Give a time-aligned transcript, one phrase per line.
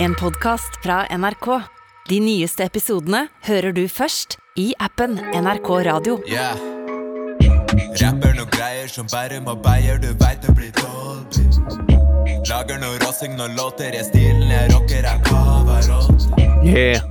[0.00, 1.46] En podkast fra NRK.
[2.08, 6.20] De nyeste episodene hører du først i appen NRK Radio.
[6.30, 6.54] Yeah.
[7.98, 11.48] Rapper noe greier som Bærum og Beyer, du veit det blir dårlig.
[12.46, 16.46] Lager noe rossing, når låter, er stilen jeg rocker, er Pavarotti.
[16.62, 17.02] Yeah.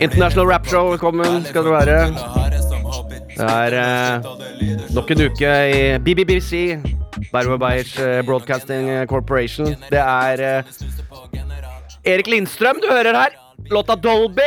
[0.00, 1.98] International Rap Show, velkommen skal du være.
[3.38, 4.30] Det er eh,
[4.94, 6.52] nok en uke i BBBC,
[7.32, 9.72] Bærum og Beyers eh, Broadcasting Corporation.
[9.88, 10.97] Det er eh,
[12.08, 13.34] Erik Lindstrøm du hører her.
[13.68, 14.46] Låta Dolby.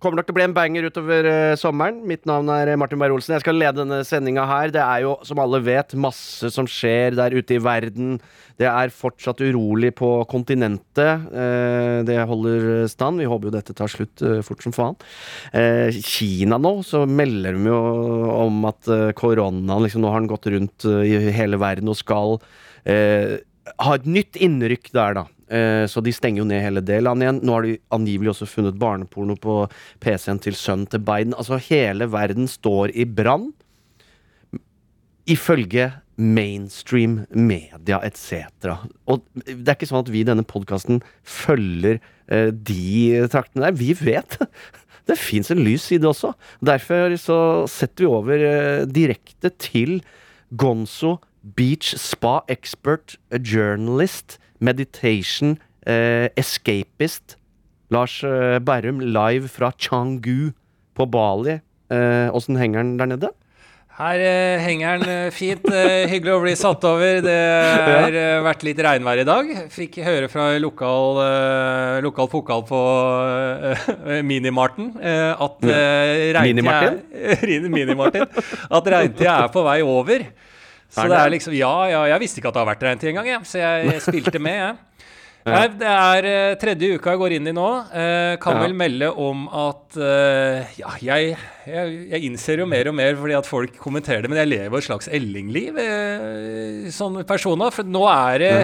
[0.00, 1.98] Kommer nok til å bli en banger utover eh, sommeren.
[2.08, 3.34] Mitt navn er Martin Beyer-Olsen.
[3.34, 4.72] Jeg skal lede denne sendinga her.
[4.72, 8.16] Det er jo, som alle vet, masse som skjer der ute i verden.
[8.60, 11.28] Det er fortsatt urolig på kontinentet.
[11.28, 13.20] Eh, det holder stand.
[13.20, 14.96] Vi håper jo dette tar slutt eh, fort som faen.
[15.52, 17.82] Eh, Kina nå, så melder de jo
[18.46, 22.00] om at eh, koronaen liksom, Nå har den gått rundt eh, i hele verden og
[22.00, 22.38] skal
[22.88, 23.42] eh,
[23.76, 25.28] ha et nytt innrykk der, da.
[25.54, 27.42] Eh, Så de stenger jo ned hele det landet igjen.
[27.46, 29.58] Nå har de angivelig også funnet barneporno på
[30.02, 31.36] PC-en til sønnen til Biden.
[31.38, 33.52] Altså, hele verden står i brann.
[35.30, 38.44] Ifølge mainstream media etc.
[39.10, 43.78] Og det er ikke sånn at vi i denne podkasten følger eh, de traktene der.
[43.78, 44.38] Vi vet
[45.08, 46.34] det fins en lys side også.
[46.64, 47.38] Derfor så
[47.70, 50.00] setter vi over eh, direkte til
[50.54, 51.18] Gonzo
[51.56, 57.38] Beach Spa Expert Journalist Meditation eh, Escapist
[57.90, 60.52] Lars eh, Berrum live fra Changu
[60.94, 61.60] på Bali.
[61.90, 63.30] Eh, henger den der nede?
[63.94, 65.68] Her eh, henger den eh, fint.
[65.70, 67.20] Eh, hyggelig å bli satt over.
[67.22, 67.36] Det
[67.86, 69.52] har eh, vært litt regnvær i dag.
[69.70, 72.80] Fikk høre fra lokal, eh, lokal pokal på
[73.70, 77.70] eh, Minimarten eh, at eh, regntida Mini-Martin?
[77.76, 78.26] Mini-Martin.
[78.66, 80.26] At regntida er på vei over.
[80.94, 83.10] Så Er det er liksom Ja, ja, jeg visste ikke at det har vært regntid
[83.10, 83.46] engang, jeg.
[83.50, 84.76] Så jeg spilte med, jeg.
[85.44, 87.66] Nei, det er eh, tredje uka jeg går inn i nå.
[87.92, 88.62] Eh, kan Ja.
[88.64, 91.34] vel melde om at eh, Ja, jeg,
[91.68, 94.78] jeg, jeg innser jo mer og mer fordi at folk kommenterer det, men jeg lever
[94.80, 97.68] et slags ellingliv eh, som person nå.
[97.76, 98.54] For nå er det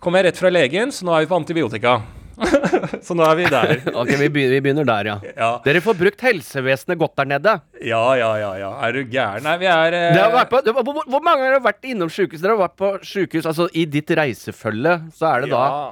[0.00, 1.98] Kommer jeg rett fra legen, så nå er vi på antibiotika.
[3.06, 3.72] så nå er vi der.
[4.00, 5.16] Ok, vi begynner, vi begynner der, ja.
[5.36, 7.54] Ja, Dere får brukt helsevesenet godt der nede.
[7.84, 8.30] ja, ja.
[8.40, 8.70] ja, ja.
[8.86, 9.44] Er du gæren?
[9.46, 12.40] Nei, vi er eh, på, hvor, hvor- hvor mange har dere vært innom sjukehus?
[12.44, 15.82] Dere har vært på sjukehus, altså I ditt reisefølge så er det da Ja,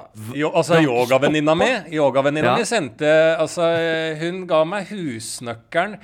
[0.43, 2.57] jo, altså yogavenninna mi Yogavenninna Ja.
[2.57, 3.65] mi sendte Altså,
[4.21, 5.97] hun ga meg husnøkkelen.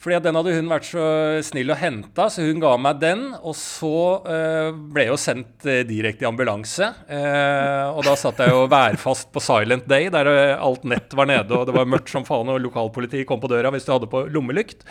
[0.00, 1.02] Fordi at den hadde hun vært så
[1.44, 3.26] snill å hente, så hun ga meg den.
[3.44, 3.90] Og så
[4.32, 6.86] eh, ble jeg jo sendt eh, direkte i ambulanse.
[7.04, 11.28] Eh, og da satt jeg jo værfast på Silent Day, der eh, alt nett var
[11.28, 14.08] nede, og det var mørkt som faen, og lokalpolitiet kom på døra hvis du hadde
[14.08, 14.86] på lommelykt.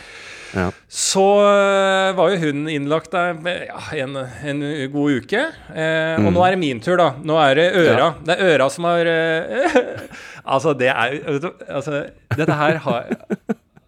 [0.54, 0.68] Ja.
[0.86, 3.34] Så øh, var jo hun innlagt der
[3.66, 4.14] ja, en,
[4.46, 4.62] en
[4.94, 5.42] god uke.
[5.74, 7.12] Eh, Og nå er det min tur, da.
[7.18, 8.12] Nå er det øra.
[8.30, 9.10] Det er øra som har
[10.54, 11.18] Altså, det er
[11.66, 12.04] Altså,
[12.38, 13.10] dette her har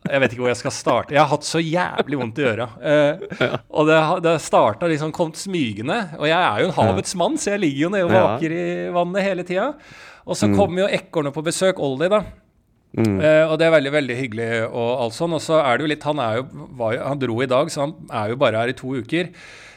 [0.09, 1.13] jeg vet ikke hvor jeg skal starte.
[1.13, 2.67] Jeg har hatt så jævlig vondt i øra.
[2.81, 3.25] Eh,
[3.69, 5.99] og det, det starta liksom kommet smygende.
[6.17, 8.63] Og jeg er jo en havets mann, så jeg ligger jo nede og vaker i
[8.95, 9.67] vannet hele tida.
[10.25, 12.23] Og så kommer jo ekornet på besøk, Ollie, da.
[12.97, 13.21] Mm.
[13.23, 14.47] Eh, og det er veldig veldig hyggelig.
[14.67, 17.37] Og alt sånn, og så er det jo litt Han, er jo, var han dro
[17.41, 19.29] i dag, så han er jo bare her i to uker.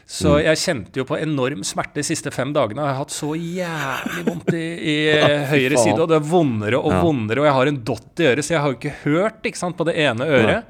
[0.04, 0.42] Så Mm.
[0.44, 2.82] jeg kjente jo på enorm smerte de siste fem dagene.
[2.82, 6.76] Jeg har hatt så jævlig vondt i, i eh, høyre side, og det er vondere
[6.82, 7.00] og Ja.
[7.06, 7.40] vondere.
[7.40, 9.76] Og jeg har en dott i øret, så jeg har jo ikke hørt ikke sant,
[9.78, 10.64] på det ene øret.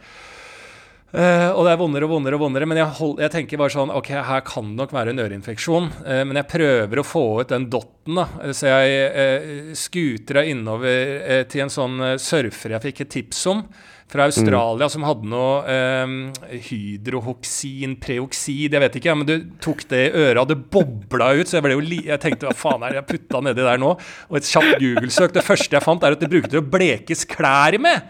[1.15, 3.71] Eh, og det er vondere og vondere, og vondere men jeg, hold, jeg tenker bare
[3.71, 5.85] sånn Ok, her kan det nok være en øreinfeksjon.
[6.03, 8.25] uh, men jeg prøver å få ut den dotten, da.
[8.43, 13.13] Eh, Så jeg uh, skutra innover eh, til en sånn eh, surfer jeg fikk et
[13.15, 13.63] tips om.
[14.11, 19.11] Fra Australia som hadde noe eh, hydrohoksin, preoksid, jeg vet ikke.
[19.11, 21.49] Ja, men du tok det i og det bobla ut.
[21.49, 23.95] Så jeg li jeg tenkte hva faen er det jeg putta nedi der nå?
[24.29, 25.35] Og et kjapt Google-søk.
[25.35, 28.05] Det første jeg fant, er at de brukte å blekes klær med.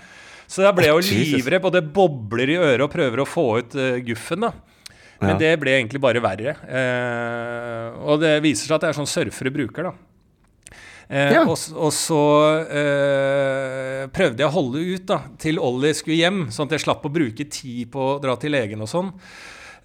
[0.48, 1.02] Så da ble jeg jo
[1.38, 4.40] livredd, og det bobler i øret og prøver å få ut uh, guffen.
[4.48, 4.52] da.
[5.20, 5.36] Men Ja.
[5.38, 6.56] det ble egentlig bare verre.
[6.68, 9.92] Eh, og det viser seg at det er sånn surfere bruker, da.
[11.08, 11.42] Eh, Ja.
[11.46, 12.18] og, og så
[12.68, 17.04] eh, prøvde jeg å holde ut da, til Ollie skulle hjem, sånn at jeg slapp
[17.06, 19.12] å bruke tid på å dra til legen og sånn.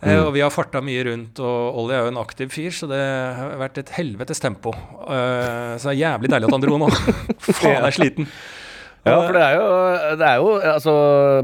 [0.02, 0.26] Eh, Mm.
[0.28, 3.00] og vi har farta mye rundt, og Ollie er jo en aktiv fyr, så det
[3.36, 4.72] har vært et helvetes tempo.
[4.72, 6.88] Eh, så det er jævlig deilig at han dro nå.
[7.44, 8.30] Faen, jeg er sliten.
[9.06, 9.68] Ja, for det er jo,
[10.20, 10.94] det er jo Altså,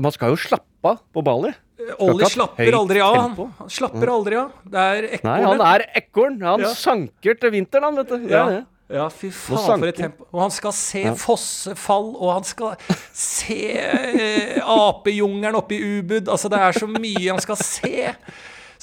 [0.04, 1.54] man skal jo slappe av på Bali.
[2.02, 3.16] Ollie slapper aldri av.
[3.16, 4.52] Han, han slapper aldri av.
[4.66, 5.50] Det er Nei, ekornet.
[5.50, 6.38] han er ekorn.
[6.42, 6.72] Han Ja.
[6.78, 8.28] sanker til vinteren, han, vet du.
[8.32, 8.44] Ja.
[8.50, 8.62] ja.
[8.96, 10.26] ja, fy faen, for et tempo.
[10.32, 11.14] Og han skal se Ja.
[11.20, 12.76] fossefall, og han skal
[13.14, 16.28] se eh, apejungelen oppe i Ubud.
[16.28, 18.16] Altså, det er så mye han skal se.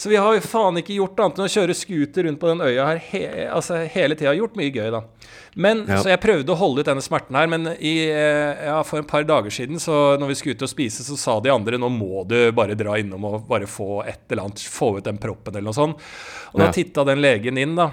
[0.02, 2.62] Så vi har jo faen ikke gjort annet enn å kjøre scooter rundt på den
[2.66, 4.32] øya her he altså, hele tida.
[4.34, 5.04] Gjort mye gøy, da.
[5.54, 6.00] Men, Ja.
[6.02, 9.06] Så jeg prøvde å holde ut denne smerten her, men i, eh, ja, for et
[9.06, 11.90] par dager siden, så når vi skulle ut og spise, så sa de andre nå
[11.92, 15.54] må du bare dra innom og bare få et eller annet, få ut den proppen
[15.54, 16.00] eller noe sånt.
[16.50, 16.72] Og da Ja.
[16.72, 17.92] titta den legen inn, da.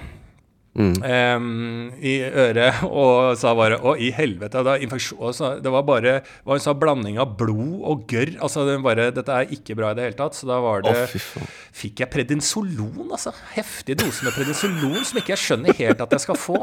[0.78, 6.14] Em, I øret og sa bare Å, i helvete, det var, infeksjon Det var bare
[6.46, 8.36] var en sånn blanding av blod og gørr.
[8.44, 10.38] Altså, det bare, dette er ikke bra i det hele tatt.
[10.38, 11.50] Så da var det oh.
[11.80, 13.34] Fikk jeg predinsolon, altså?
[13.56, 16.62] Heftig doser med predinsolon som ikke jeg skjønner helt at jeg skal få.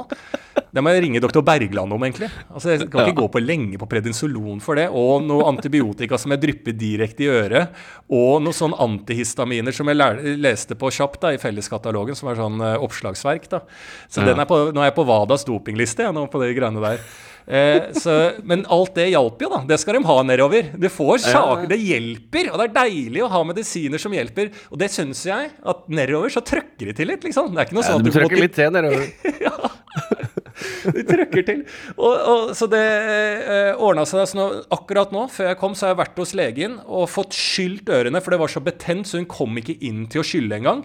[0.77, 2.29] Det må jeg ringe doktor Bergland om, egentlig.
[2.51, 4.89] Altså, Jeg kan ikke gå på lenge på predinsolon for det.
[4.93, 7.77] Og noe antibiotika som jeg drypper direkte i øret.
[8.13, 12.61] Og noen sånn antihistaminer som jeg leste på kjapt da, i Felleskatalogen, som er sånn
[12.61, 13.49] eh, oppslagsverk.
[13.53, 13.63] da.
[14.09, 16.83] Så den er på, nå er jeg på WADAs dopingliste, jeg, nå på de greiene
[16.85, 17.03] der.
[17.47, 19.61] Eh, så, men alt det hjalp jo, da.
[19.69, 20.73] Det skal de ha nedover.
[20.75, 24.51] Du får saker, Det hjelper, og det er deilig å ha medisiner som hjelper.
[24.73, 27.53] Og det syns jeg at nedover så trøkker de til litt, liksom.
[27.55, 29.07] Det er ikke noe Ja, sånn at du, trykker litt til nedover.
[30.97, 31.63] de trøkker til.
[31.95, 34.27] Og, og, så det eh, ordna seg.
[34.27, 37.37] Så nå, akkurat nå, før jeg kom, så har jeg vært hos legen og fått
[37.39, 40.59] skylt ørene, for det var så betent, så hun kom ikke inn til å skylle
[40.59, 40.83] engang.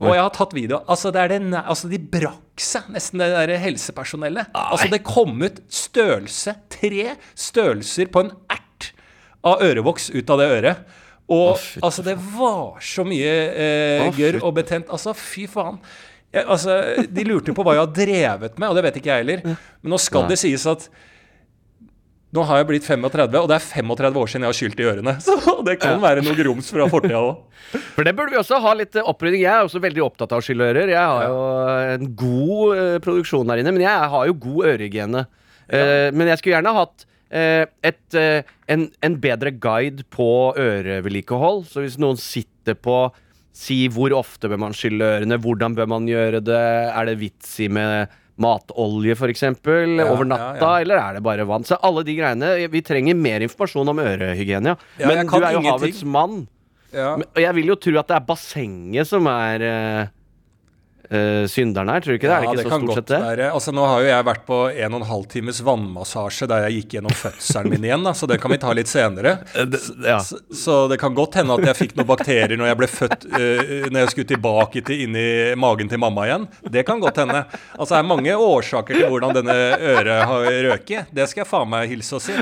[0.00, 0.80] Og jeg har tatt video.
[0.88, 4.52] Altså, det det, altså De brakk seg, nesten, det der helsepersonellet.
[4.56, 8.90] Altså, det kom ut størrelse, tre størrelser på en ert
[9.46, 10.96] av ørevoks ut av det øret.
[11.30, 14.88] Og oh, altså, det var så mye eh, oh, gørr og betent.
[14.90, 15.78] Altså, fy faen.
[16.32, 19.24] Jeg, altså, de lurte på hva jeg har drevet med, og det vet ikke jeg
[19.24, 19.44] heller.
[19.82, 20.32] Men nå skal Nei.
[20.32, 20.88] det sies at
[22.30, 24.88] nå har jeg blitt 35, og det er 35 år siden jeg har skylt i
[24.92, 25.14] ørene.
[25.26, 27.44] Så det kan være noe grums fra fortida òg.
[27.96, 29.42] For det burde vi også ha litt eh, opprydding.
[29.44, 30.92] Jeg er også veldig opptatt av å skylle ører.
[30.94, 31.44] Jeg har jo
[31.98, 35.26] en god eh, produksjon der inne, men jeg har jo god ørehygiene.
[35.70, 36.10] Ja.
[36.10, 41.62] men jeg skulle gjerne hatt eh, et, eh, en, en bedre guide på ørevedlikehold.
[41.70, 43.04] Så hvis noen sitter på
[43.60, 46.58] Si hvor ofte bør man skylle ørene, hvordan bør man gjøre det,
[46.94, 49.42] er det vits i med matolje f.eks.
[49.46, 50.80] Ja, over natta, ja, ja.
[50.84, 51.66] eller er det bare vann?
[51.68, 55.70] Så alle de greiene Vi trenger mer informasjon om ørehygiene, Men du er jo ingenting.
[55.74, 56.40] havets mann.
[56.94, 60.10] Og jeg vil jo tro at det er bassenget som er
[61.10, 62.36] eh, synderen her, tror du ikke det?
[62.36, 63.20] er det ikke så kan stort sett det?
[63.24, 63.48] være.
[63.56, 66.76] Altså, nå har jo jeg vært på en og en halv times vannmassasje der jeg
[66.80, 69.36] gikk gjennom fødselen min igjen, da, så det kan vi ta litt senere.
[69.60, 70.18] Eh, det- ja.
[70.22, 73.24] Så, så det kan godt hende at jeg fikk noen bakterier når jeg ble født
[73.32, 76.46] uh, Når jeg skulle tilbake til inn i magen til mamma igjen.
[76.70, 77.42] Det kan godt hende.
[77.74, 81.10] Altså Det er mange årsaker til hvordan denne øret har røket.
[81.14, 82.36] Det skal jeg faen meg hilse og si.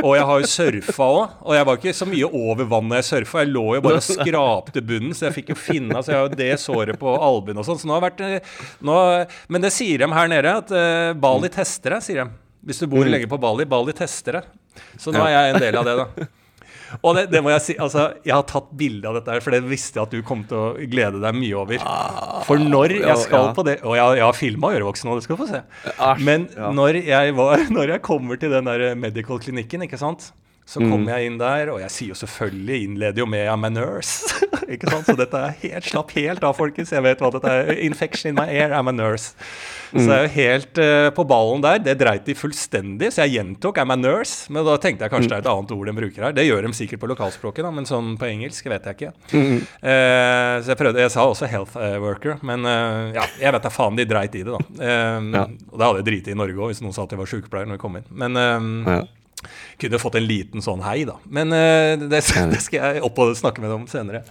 [0.00, 1.34] Og jeg har jo surfa òg.
[1.44, 3.42] Og jeg var ikke så mye over vann når jeg surfa.
[3.44, 6.28] Jeg lå jo bare og skrapte bunnen, så jeg fikk jo finna Så jeg har
[6.30, 7.80] jo det såret på albuen og sånn.
[7.82, 8.56] Så nå har vært øh,
[8.86, 8.98] nå,
[9.50, 12.42] Men det sier de her nede, at uh, Bali tester deg, sier de.
[12.70, 13.66] Hvis du bor lenge på Bali.
[13.68, 14.52] Bali tester deg.
[15.00, 16.30] Så nå er jeg en del av det, da.
[17.06, 19.54] Og det, det må jeg si, altså, jeg har tatt bilde av dette, her, for
[19.54, 21.84] det visste jeg at du kom til å glede deg mye over.
[22.48, 23.52] For når jeg skal ja.
[23.54, 25.62] på det Og jeg, jeg har filma ørevoksen nå, det skal du få se.
[26.26, 30.32] Men når, jeg var, når jeg kommer til den der medical-klinikken, ikke sant
[30.70, 31.08] så Mm.
[31.10, 34.30] jeg inn der, og jeg sier jo selvfølgelig innleder jo med 'I'm a nurse'.
[34.70, 35.06] ikke sant?
[35.10, 36.92] Så dette er helt slapp helt av, folkens.
[36.94, 37.72] Jeg vet hva dette er.
[37.74, 39.34] 'Infection in my air, I'm a nurse'.
[39.90, 41.78] Så jeg er jo helt uh, på ballen der.
[41.82, 44.46] Det dreit de fullstendig, så jeg gjentok 'I'm a nurse'.
[44.48, 46.32] Men da tenkte jeg kanskje det er et annet ord de bruker her.
[46.32, 49.12] Det gjør de sikkert på lokalspråket, da, men sånn på engelsk vet jeg ikke.
[49.82, 53.62] Uh, så jeg prøvde, jeg sa også 'health eh, worker', men uh, ja, jeg vet
[53.66, 54.60] da faen, de dreit i det, da.
[54.78, 55.46] Ja.
[55.72, 57.66] Og det hadde jeg driti i Norge òg, hvis noen sa at jeg var sykepleier
[57.66, 58.06] når jeg kom inn.
[58.14, 58.38] Men
[58.86, 59.02] Ja.
[59.80, 61.16] Kunne fått en liten sånn hei, da.
[61.28, 64.22] Men eh, det, det skal jeg opp og snakke med dem om senere.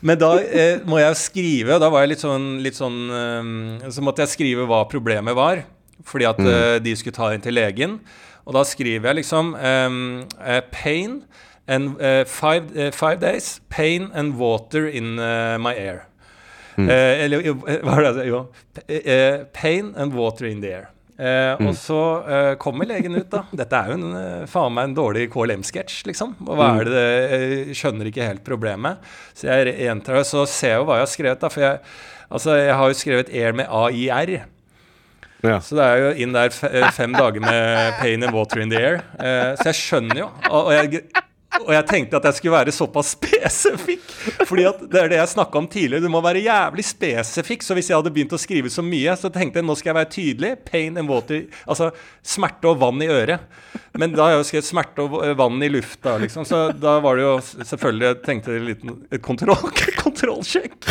[0.00, 3.88] Men da eh, må jeg skrive, og da var jeg litt sånn, litt sånn eh,
[3.94, 5.64] Så måtte jeg skrive hva problemet var,
[6.06, 8.00] fordi at eh, de skulle ta inn til legen.
[8.46, 11.22] Og da skriver jeg liksom eh, Pain
[11.66, 11.96] and
[12.30, 13.60] five, five days.
[13.68, 16.04] Pain and water in my air.
[16.76, 18.26] Eh, eller hva er det?
[18.28, 18.42] Jo.
[19.56, 20.90] Pain and water in the air.
[21.16, 23.44] Eh, Og så eh, kommer legen ut, da.
[23.56, 26.34] Dette er jo en, eh, faen meg en dårlig KLM-sketsj, liksom.
[26.44, 29.00] Og hva er det det eh, Skjønner ikke helt problemet.
[29.36, 31.52] Så jeg gjentar det, så ser jeg jo hva jeg har skrevet, da.
[31.52, 31.80] For jeg,
[32.28, 34.34] altså, jeg har jo skrevet air med AIR.
[35.46, 35.60] Ja.
[35.60, 38.80] Så det er jo inn der eh, fem dager med pain and water in the
[38.80, 39.00] air.
[39.20, 40.28] Eh, så jeg skjønner jo.
[40.50, 41.04] Og, og, jeg,
[41.64, 44.04] og jeg tenkte at jeg skulle være såpass spesifikk.
[44.48, 46.04] Fordi at det er det jeg snakka om tidligere.
[46.04, 47.64] Du må være jævlig spesifikk.
[47.66, 49.98] Så hvis jeg hadde begynt å skrive så mye, så tenkte jeg nå skal jeg
[50.00, 50.52] være tydelig.
[50.66, 51.90] Pain and water Altså
[52.26, 53.46] smerte og vann i øret.
[53.96, 56.44] Men da har jeg jo skrevet smerte og vann i lufta, liksom.
[56.48, 57.34] Så da var det jo
[57.64, 59.70] selvfølgelig Jeg tenkte en liten kontroll,
[60.04, 60.90] kontrollsjekk.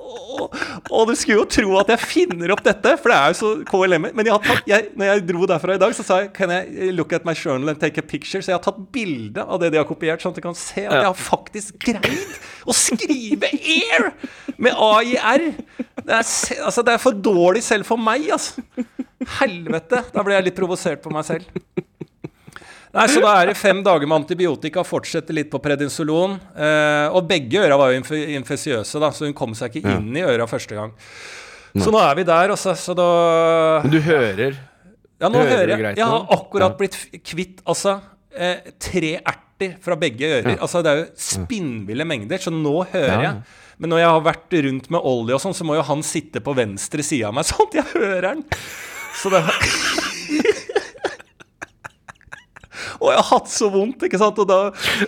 [0.00, 0.56] Og,
[0.90, 3.52] og du skulle jo tro at jeg finner opp dette, for det er jo så
[3.68, 4.08] KLM.
[4.10, 6.52] Men jeg har tatt, jeg, når jeg dro derfra i dag, så sa jeg Can
[6.54, 8.42] I look at my journal and take a picture?
[8.42, 10.56] Så jeg har tatt bilde av det de har har kopiert, sånn at du kan
[10.58, 12.36] se at jeg har faktisk greid
[12.66, 14.10] å skrive air
[14.58, 15.46] med AIR.
[16.04, 16.28] Det er,
[16.64, 18.64] altså, det er for dårlig selv for meg, altså.
[19.40, 20.02] Helvete.
[20.12, 21.46] Da ble jeg litt provosert på meg selv.
[22.94, 26.36] Nei, Så da er det fem dager med antibiotika, fortsette litt på predinsolon.
[26.54, 30.12] Eh, og begge øra var jo inf infisiøse, da, så hun kom seg ikke inn
[30.14, 30.92] i øra første gang.
[31.74, 32.76] Så nå er vi der, altså.
[32.78, 33.08] Så da
[33.82, 34.54] Men du hører
[35.18, 35.80] Ja, nå hører hører jeg.
[35.80, 36.76] greit Jeg har akkurat Ja.
[36.78, 37.96] blitt kvitt altså
[38.36, 39.43] eh, tre erter
[39.84, 40.56] fra begge ører.
[40.60, 43.42] Altså Det er jo spinnville mengder, så nå hører jeg.
[43.78, 46.40] Men når jeg har vært rundt med Ollie og sånn, så må jo han sitte
[46.44, 48.44] på venstre side av meg, sånn at jeg hører han.
[49.18, 49.42] Så det
[53.00, 54.38] Og jeg har hatt så vondt, ikke sant?
[54.40, 54.58] Og da,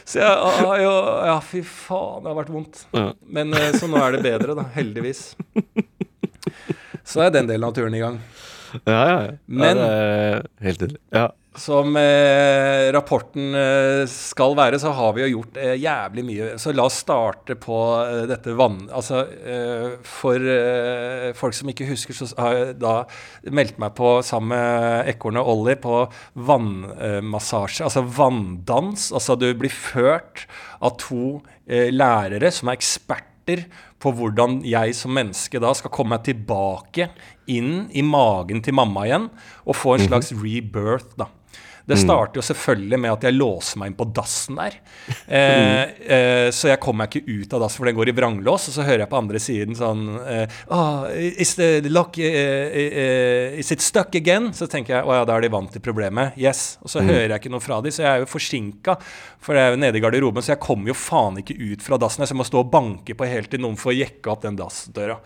[0.04, 0.26] så jeg,
[0.66, 0.94] har ja,
[1.30, 2.82] ja, fy faen, det har vært vondt.
[2.96, 3.06] Ja.
[3.38, 4.64] Men eh, så nå er det bedre, da.
[4.74, 5.22] Heldigvis.
[7.06, 8.18] Så er den delen av turen i gang.
[8.82, 9.16] Ja, ja.
[9.28, 9.34] ja.
[9.46, 11.00] Men- ja, det er Helt tydelig.
[11.14, 11.26] Ja.
[11.56, 16.48] Som eh, rapporten eh, skal være, så har vi jo gjort eh, jævlig mye.
[16.60, 18.82] Så la oss starte på eh, dette vann...
[18.92, 22.94] Altså, eh, for eh, folk som ikke husker, så har jeg da
[23.56, 26.02] meldt meg på sammen med Ekorn og Ollie på
[26.46, 27.86] vannmassasje.
[27.88, 29.08] altså vanndans.
[29.16, 30.44] Altså du blir ført
[30.84, 33.64] av to lærere som er eksperter
[34.02, 37.08] på hvordan jeg som menneske da skal komme meg tilbake
[37.50, 39.28] inn i magen til mamma igjen
[39.64, 41.30] og få en slags rebirth, da.
[41.86, 44.74] Det starter jo selvfølgelig med at jeg låser meg inn på dassen der.
[45.28, 45.82] Eh,
[46.16, 48.66] eh, så jeg kommer meg ikke ut av dassen, for den går i vranglås.
[48.72, 53.58] Og så hører jeg på andre siden sånn eh, oh, Is the lock eh, eh,
[53.60, 54.50] Is it stuck again?
[54.56, 56.34] Så tenker jeg å ja, da er de vant til problemet.
[56.40, 56.76] Yes.
[56.82, 58.96] Og så hører jeg ikke noe fra dem, så jeg er jo forsinka.
[59.46, 62.00] For jeg er jo nede i garderoben, så jeg kommer jo faen ikke ut fra
[62.02, 62.26] dassen.
[62.26, 65.20] Så jeg må stå og banke på helt til noen får jekka opp den dassdøra.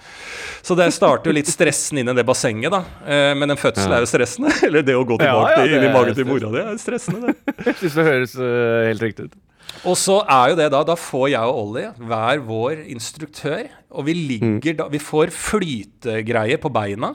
[0.61, 2.85] Så det starter jo litt stressen inn i det bassenget, da.
[3.09, 4.53] Eh, men en fødsel er jo stressende.
[4.69, 6.50] Eller det å gå tilbake ja, til- det inn i magen til stressende.
[6.55, 7.55] Di er stressende, det.
[7.71, 9.39] Jeg syns det høres uh, helt riktig ut.
[9.87, 14.07] Og så er jo det da Da får jeg og Ollie hver vår instruktør, og
[14.09, 17.13] vi ligger da Vi får flytegreier på beina.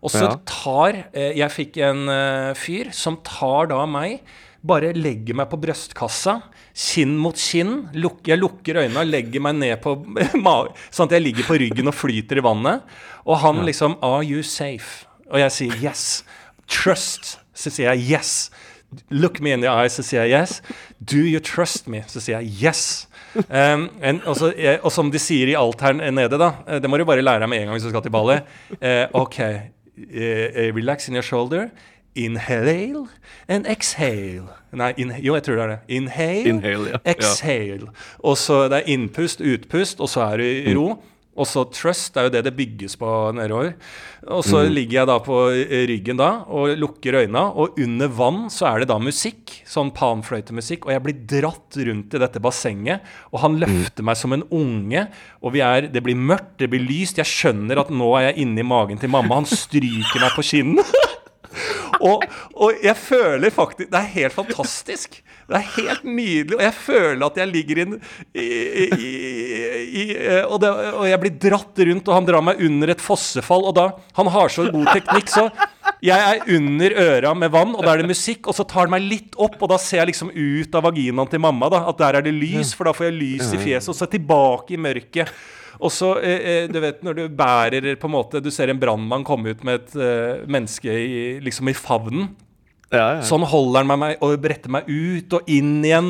[0.00, 0.36] Og så Ja.
[0.48, 4.20] tar eh, Jeg fikk en eh, fyr som tar da meg
[4.60, 6.34] bare legger meg på brystkassa,
[6.76, 7.88] kinn mot kinn.
[7.96, 9.94] Luk, jeg lukker øynene legger meg ned på
[10.36, 12.82] magen, sånn at jeg ligger på ryggen og flyter i vannet.
[13.24, 15.06] Og han liksom Are you safe?
[15.32, 16.24] Og jeg sier yes.
[16.68, 17.38] Trust.
[17.56, 18.50] Så sier jeg yes.
[19.10, 20.60] Look me in the eyes, så sier jeg yes.
[20.98, 22.02] Do you trust me?
[22.10, 23.08] Så sier jeg yes.
[23.46, 26.80] Um, en, og, så, eh, og som de sier i alt her nede, da eh,
[26.82, 28.40] Det må du bare lære deg med en gang hvis du skal til Bali.
[28.80, 29.38] Uh, OK.
[29.40, 31.70] eh, eh, relax in your shoulder.
[32.14, 33.06] Inhale
[33.48, 34.48] and exhale.
[34.72, 35.78] Nei, in, jo, jeg tror det er det.
[35.88, 36.98] Inhale, Inhale, ja.
[37.12, 37.92] exhale.
[38.18, 40.88] Og så det er innpust, utpust, og så er du i ro.
[40.90, 41.02] Og
[41.46, 43.72] så trust, er jo det det bygges på nedover.
[44.28, 45.36] Og så ligger jeg da på
[45.88, 50.84] ryggen da og lukker øynene, og under vann så er det da musikk, sånn panfløytemusikk,
[50.84, 55.06] og jeg blir dratt rundt i dette bassenget, og han løfter meg som en unge,
[55.40, 58.44] og vi er, det blir mørkt, det blir lyst, jeg skjønner at nå er jeg
[58.44, 60.92] inne i magen til mamma, han stryker meg på kinnet.
[62.00, 62.22] Og,
[62.56, 65.18] og jeg føler faktisk Det er helt fantastisk.
[65.50, 66.56] Det er helt nydelig.
[66.56, 69.10] Og jeg føler at jeg ligger inn i, i,
[70.02, 70.04] i,
[70.44, 73.66] og, det, og jeg blir dratt rundt, og han drar meg under et fossefall.
[73.66, 73.88] Og da
[74.18, 75.48] Han har så god teknikk, så
[76.04, 78.94] jeg er under øra med vann, og da er det musikk, og så tar han
[78.94, 81.98] meg litt opp, og da ser jeg liksom ut av vaginaen til mamma, da, at
[82.00, 84.80] der er det lys, for da får jeg lys i fjeset, og så tilbake i
[84.80, 85.34] mørket.
[85.80, 88.80] Og så, eh, eh, du vet, når du bærer på en måte Du ser en
[88.80, 92.28] brannmann komme ut med et eh, menneske i, liksom i favnen.
[92.90, 93.22] Ja, ja.
[93.22, 96.08] Sånn holder han meg- meg og bretter meg ut og inn igjen,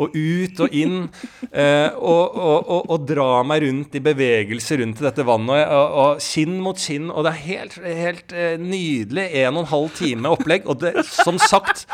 [0.00, 1.02] og ut og inn.
[1.52, 5.66] Eh, og, og, og, og drar meg rundt i bevegelse rundt i dette vannet.
[5.68, 7.10] Og, og, og kinn mot kinn.
[7.12, 9.26] Og det er helt, helt eh, nydelig.
[9.42, 10.64] En og en halv time opplegg.
[10.64, 11.84] Og det, som sagt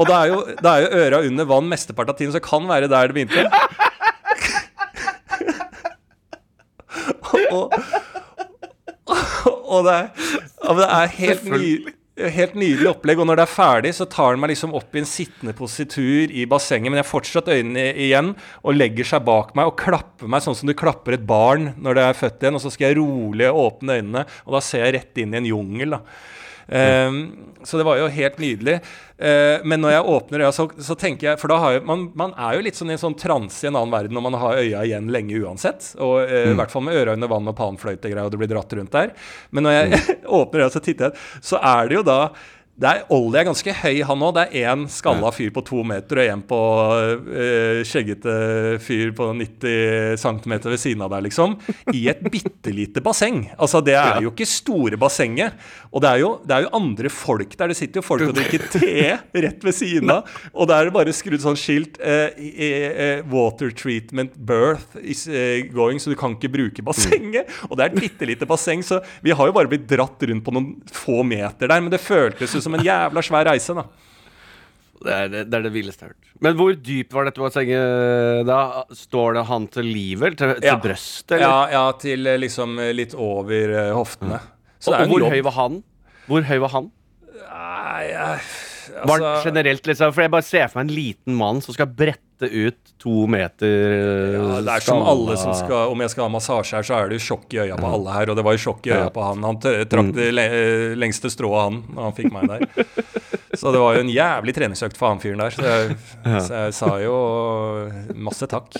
[0.00, 2.48] Og det er jo, det er jo øra under vann mesteparten av tiden, så det
[2.48, 3.44] kan være der det begynte.
[7.52, 7.68] og,
[9.68, 10.08] og det er,
[10.80, 11.68] det er helt, ny,
[12.30, 13.20] helt nydelig opplegg.
[13.22, 16.30] Og når det er ferdig, så tar han meg liksom opp i en sittende positur
[16.32, 20.30] i bassenget, men jeg har fortsatt øynene igjen, og legger seg bak meg og klapper
[20.30, 22.60] meg sånn som du klapper et barn når det er født igjen.
[22.60, 25.50] Og så skal jeg rolig åpne øynene, og da ser jeg rett inn i en
[25.52, 25.98] jungel.
[25.98, 26.02] da.
[26.68, 27.22] Ehm,
[27.64, 28.78] så det var jo helt nydelig.
[29.22, 32.00] Uh, men når jeg åpner øya, så, så tenker jeg For da har jo, man,
[32.18, 34.36] man er jo litt sånn i en sånn transe i en annen verden når man
[34.40, 35.92] har øya igjen lenge uansett.
[36.02, 38.74] Og eh, i hvert fall med øra under vann og panfløytegreier, og det blir dratt
[38.78, 39.14] rundt der.
[39.54, 40.02] Men når jeg
[40.40, 42.18] åpner øya, så titter jeg, så er det jo da
[42.80, 44.32] er, Ollie er ganske høy, han òg.
[44.38, 48.36] Det er én skalla fyr på to meter og én på uh, skjeggete
[48.80, 51.58] fyr på 90 cm ved siden av deg, liksom.
[51.92, 53.44] I et bitte lite basseng.
[53.58, 55.58] Altså, det er jo ikke store bassenget.
[55.92, 57.74] Og det er, jo, det er jo andre folk der.
[57.74, 58.94] Det sitter jo folk og drikker te
[59.44, 60.32] rett ved siden av.
[60.56, 65.26] Og da er det bare skrudd sånn skilt uh, uh, Water treatment birth is
[65.74, 67.52] going, så du kan ikke bruke bassenget.
[67.68, 70.46] Og det er et bitte lite basseng, så vi har jo bare blitt dratt rundt
[70.48, 71.84] på noen få meter der.
[71.84, 73.84] Men det føltes jo som en jævla svær reise, da.
[75.02, 76.28] Det er det, det, er det villeste jeg har hørt.
[76.46, 78.58] Men hvor dypt var dette bassenget da?
[78.94, 80.76] Står det han til livet, til, til Ja.
[80.82, 81.46] brøstet, eller?
[81.48, 84.38] Ja, ja, til eh, liksom eh, litt over eh, hoftene.
[84.82, 85.34] Så og, og hvor jobb.
[85.34, 85.80] høy var han?
[86.30, 86.90] Hvor høy var han?
[87.42, 88.46] Nei, jeg-
[89.08, 91.88] Var altså, generelt liksom For jeg bare ser for meg en liten mann som skal
[91.90, 93.72] brette ut to meter
[94.34, 97.10] ja, det er som alle som skal Om jeg skal ha massasje her, så er
[97.12, 98.30] det jo sjokk i øya på alle her.
[98.32, 99.12] Og det var jo sjokk i øya Ja.
[99.14, 99.42] på han.
[99.46, 100.46] Han trakk det le
[100.98, 102.88] lengste strået, han, da han fikk meg der.
[103.58, 105.54] Så det var jo en jævlig treningsøkt for han fyren der.
[105.54, 105.96] Så jeg,
[106.46, 107.16] så jeg sa jo
[108.14, 108.78] masse takk.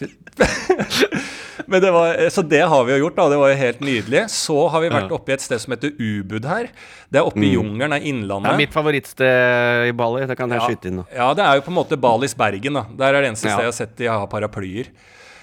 [1.70, 3.26] Men det var, så det har vi jo gjort, da.
[3.30, 4.22] Det var jo helt nydelig.
[4.32, 6.70] Så har vi vært oppe i et sted som heter Ubud her.
[7.12, 8.48] Det er oppe i jungelen, det Innlandet.
[8.48, 10.24] Det er mitt favorittsted i Bali.
[10.26, 10.66] Det kan jeg Ja.
[10.66, 11.06] skyte inn Da.
[11.14, 12.86] Ja, det er jo på en måte Balis Bergen, da.
[12.96, 13.54] Der er det eneste Ja.
[13.54, 14.86] stedet jeg har sett de har paraplyer.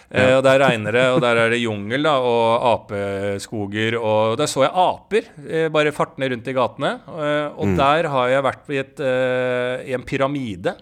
[0.09, 0.37] Ja.
[0.37, 3.97] og Der regner det, og der er det jungel da, og apeskoger.
[3.99, 6.99] Og der så jeg aper eh, bare fartende rundt i gatene.
[7.07, 10.75] og og der har jeg vært i, et, eh, i en pyramide.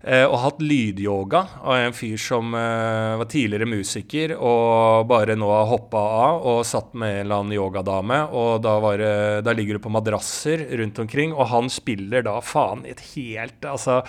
[0.00, 5.50] Eh, og hatt lydyoga av en fyr som eh, var tidligere musiker og bare nå
[5.52, 8.22] har hoppa av og satt med en eller annen yogadame.
[8.32, 12.38] Og da, var det, da ligger du på madrasser rundt omkring, og han spiller da
[12.40, 14.00] faen et helt Altså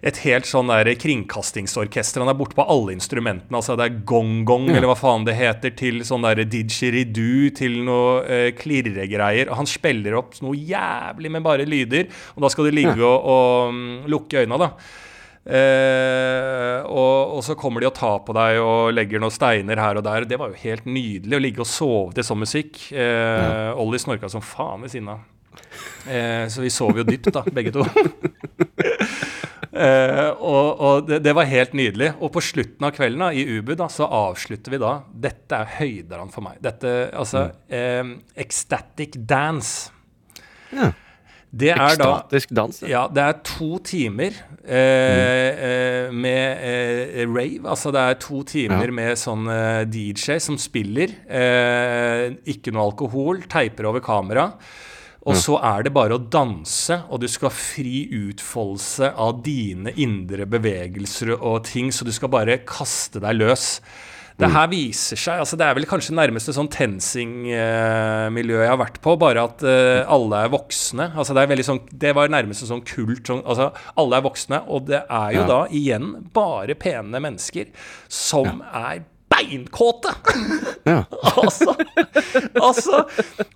[0.00, 2.22] et helt sånn der kringkastingsorkester.
[2.24, 3.58] Han er borte på alle instrumentene.
[3.58, 8.22] altså Det er gong-gong, eller hva faen det heter, til sånn der didgeridoo, til noe
[8.24, 9.52] eh, klirregreier.
[9.58, 13.76] Han spiller opp noe jævlig med bare lyder, og da skal du ligge og, og
[13.76, 14.72] um, lukke øynene, da.
[15.40, 20.00] Eh, og, og så kommer de og tar på deg og legger noen steiner her
[20.00, 20.28] og der.
[20.28, 22.82] Det var jo helt nydelig å ligge og sove til sånn musikk.
[22.92, 25.24] Eh, Ollie snorka som faen ved siden av.
[26.08, 27.86] Eh, så vi sov jo dypt, da, begge to.
[29.70, 32.12] Eh, og og det, det var helt nydelig.
[32.20, 35.76] Og på slutten av kvelden da, i Ubu da, så avslutter vi da Dette er
[35.78, 36.60] høyderen for meg.
[36.64, 38.02] Dette, altså eh,
[38.44, 39.92] Ecstatic dance.
[40.74, 40.92] Ja.
[41.50, 42.76] Det er da Ekstatisk dans.
[42.86, 43.08] ja.
[43.10, 46.20] det er to timer eh, mm.
[46.22, 47.64] med eh, rave.
[47.66, 48.94] Altså det er to timer Ja.
[49.00, 51.10] med sånn eh, DJ som spiller.
[51.26, 54.46] Eh, ikke noe alkohol, teiper over kamera.
[55.28, 59.92] Og så er det bare å danse, og du skal ha fri utfoldelse av dine
[60.00, 63.66] indre bevegelser og ting, så du skal bare kaste deg løs.
[64.40, 68.98] Det her viser seg altså Det er vel kanskje nærmeste sånn TenSing-miljø jeg har vært
[69.04, 71.10] på, bare at uh, alle er voksne.
[71.14, 74.62] Altså Det er veldig sånn Det var nærmeste sånn kult sånn, Altså Alle er voksne,
[74.68, 75.46] og det er jo Ja.
[75.50, 77.70] da igjen bare pene mennesker
[78.08, 79.04] som er
[79.40, 80.14] beinkåte!
[80.90, 81.02] Ja.
[81.36, 81.74] altså,
[82.56, 83.02] altså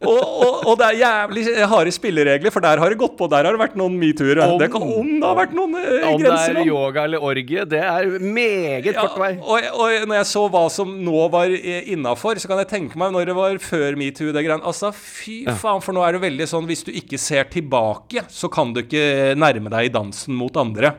[0.04, 3.26] og, og, og det er jævlig harde spilleregler, for der har det gått på.
[3.32, 4.42] Der har det vært noen metoo-er.
[4.44, 7.64] Om- Det kan om det har vært noen eh, Om det er yoga eller orgie,
[7.66, 9.30] det er meget Ja, kort vei.
[9.40, 13.16] og, og når jeg så hva som nå var innafor, så kan jeg tenke meg
[13.16, 14.60] når det var før metoo det greiene.
[14.68, 18.52] Altså, fy faen, for nå er det veldig sånn hvis du ikke ser tilbake, så
[18.52, 20.92] kan du ikke nærme deg i dansen mot andre.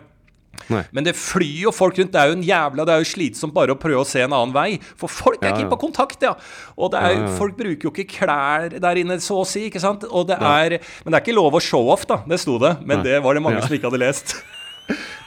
[0.72, 0.82] Nei.
[0.96, 2.12] Men det flyr jo folk rundt.
[2.14, 4.34] Det er jo en jævla Det er jo slitsomt bare å prøve å se en
[4.34, 4.80] annen vei.
[4.98, 5.72] For folk er Ja, ikke ja.
[5.76, 6.34] på kontakt, ja.
[6.78, 9.68] Og det er, Ja, folk bruker jo ikke klær der inne, så å si.
[9.70, 10.04] ikke sant?
[10.10, 12.22] Og det er, men det er ikke lov å show off, da.
[12.28, 12.78] Det sto det.
[12.86, 13.12] Men Nei.
[13.12, 14.36] det var det mange som ikke hadde lest.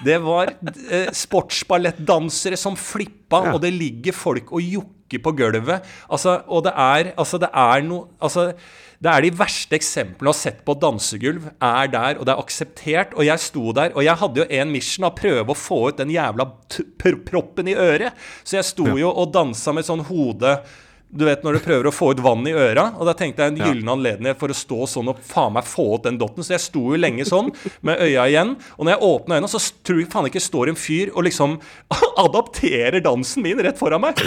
[0.04, 0.52] Det var
[0.90, 5.86] eh, sportsballettdansere som flippa, og det ligger folk og jokker på gulvet.
[6.12, 8.52] Altså, og det er Altså, det er noe Altså,
[8.98, 12.42] det er de verste eksemplene jeg har sett på dansegulv, er der, og det er
[12.42, 13.14] akseptert.
[13.14, 16.00] Og jeg sto der, og jeg hadde jo en mission å prøve å få ut
[16.00, 16.48] den jævla
[17.30, 18.18] proppen i øret.
[18.42, 20.56] Så jeg sto jo og dansa med sånn hode
[21.10, 23.54] du vet når du prøver å få ut vann i øra, og da tenkte jeg
[23.54, 26.44] en gyllen anledning for å stå sånn og faen meg få ut den dotten.
[26.44, 27.48] Så jeg sto jo lenge sånn,
[27.86, 28.54] med øya igjen.
[28.76, 31.56] Og når jeg åpna øynene, så tror jeg faen ikke står en fyr og liksom
[32.24, 34.20] adapterer dansen min rett foran meg.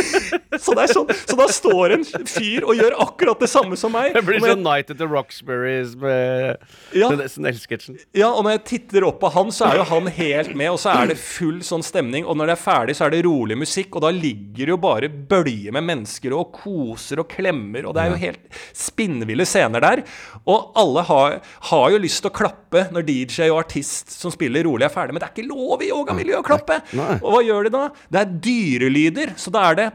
[0.62, 4.16] så sånn, så da står en fyr og gjør akkurat det samme som meg.
[4.16, 6.56] Det blir sånn Night at the Roxburys med
[6.96, 7.10] Ja.
[7.12, 8.00] SNL-sketsjen.
[8.16, 10.80] Ja, og når jeg titter opp på han, så er jo han helt med, og
[10.80, 12.24] så er det full sånn stemning.
[12.24, 14.80] Og når det er ferdig, så er det rolig musikk, og da ligger det jo
[14.80, 19.82] bare bølger med mennesker og koser og klemmer, og det er jo helt spinnville scener
[19.82, 20.04] der.
[20.46, 21.38] Og alle har,
[21.72, 25.16] har jo lyst til å klappe når DJ og artist som spiller rolig, er ferdig,
[25.16, 26.78] men det er ikke lov i yogamiljøet å klappe.
[27.18, 27.86] Og hva gjør de da?
[28.12, 29.90] Det er dyrelyder, så da er det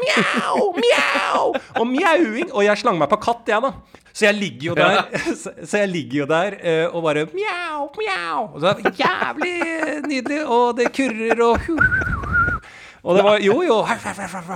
[0.00, 2.50] mjau, mjau, og mjauing.
[2.52, 4.00] Og jeg slang meg på katt, jeg, da.
[4.12, 5.04] Så jeg ligger jo der,
[5.42, 8.42] så, jeg ligger jo der eh, og bare mjau, mjau.
[8.54, 9.54] Og så er det jævlig
[10.08, 12.28] nydelig, og det kurrer og.
[13.04, 13.78] Og det var Jo, jo.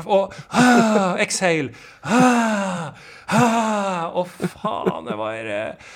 [0.06, 1.70] Og ah, exhale.
[2.04, 2.90] Ah,
[3.28, 5.94] ah, og faen, det var eh,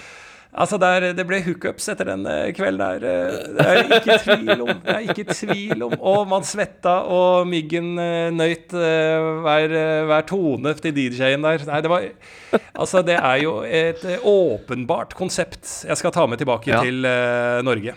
[0.59, 3.05] Altså, der, det ble hookups etter den eh, kvelden der.
[3.05, 4.71] eh, Det er ikke tvil om.
[4.83, 5.93] Det er ikke tvil om.
[6.01, 7.93] Og man svetta, og Myggen
[8.35, 9.75] nøyt hver,
[10.09, 11.63] hver tone til DJ-en der.
[11.69, 12.09] Nei, det var
[12.73, 16.81] Altså, det er jo et åpenbart konsept jeg skal ta med tilbake Ja.
[16.83, 17.95] til uh, Norge.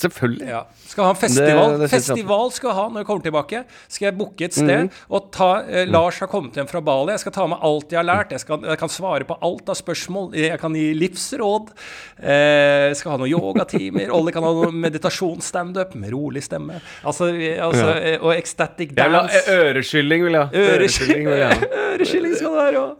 [0.00, 0.48] Selvfølgelig.
[0.48, 0.62] Ja.
[0.88, 1.70] Skal ha en festival.
[1.74, 3.64] Det- det festival skal jeg ha når jeg kommer tilbake.
[3.88, 7.12] Skal jeg booke et sted og ta eh, Lars har kommet hjem fra Bali.
[7.12, 8.30] Jeg skal ta med alt jeg har lært.
[8.34, 10.32] Jeg, skal, jeg kan svare på alt av spørsmål.
[10.34, 11.70] Jeg kan gi livsråd.
[12.18, 14.10] Eh, skal ha noen yogatimer.
[14.14, 16.80] Olli kan ha noen meditasjonsstandup med rolig stemme.
[17.04, 17.30] Altså,
[17.60, 18.18] altså ja.
[18.24, 19.44] Og ecstatic Jeg vil ha dance.
[19.50, 20.64] øreskylling, vil jeg ha.
[20.74, 21.70] Øreskylling vil jeg ha.
[21.94, 22.94] Øreskilling skal det være òg.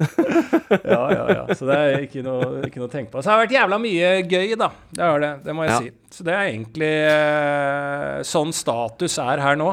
[0.84, 1.44] Ja, ja, ja.
[1.54, 3.22] Så det er ikke noe, ikke noe å tenke på.
[3.22, 4.70] Så det har vært jævla mye gøy, da.
[4.94, 5.32] Det har det.
[5.44, 5.78] Det må jeg Ja.
[5.80, 5.92] si.
[6.14, 9.72] Så det er egentlig eh, sånn status er her nå.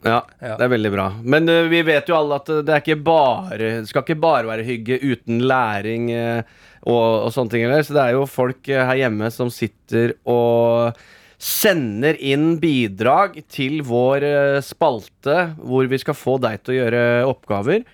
[0.00, 0.56] Ja, Ja.
[0.56, 1.06] det er veldig bra.
[1.20, 4.48] Men uh, vi vet jo alle at eh, det er ikke bare skal ikke bare
[4.48, 6.40] være hygge uten læring uh,
[6.86, 7.84] og, og sånne ting Eller.
[7.84, 10.96] Så det er jo folk uh, her hjemme som sitter og
[11.40, 14.24] sender inn bidrag til vår
[14.64, 17.86] spalte hvor vi skal få deg til å gjøre oppgaver.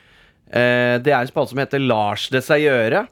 [0.51, 3.05] Det er en spalte som heter Lars det seg gjøre.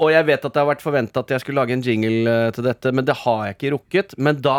[0.00, 2.50] Og jeg vet at det har vært forventa at jeg skulle lage en jingle eh,
[2.56, 4.14] til dette, men det har jeg ikke rukket.
[4.18, 4.58] Men da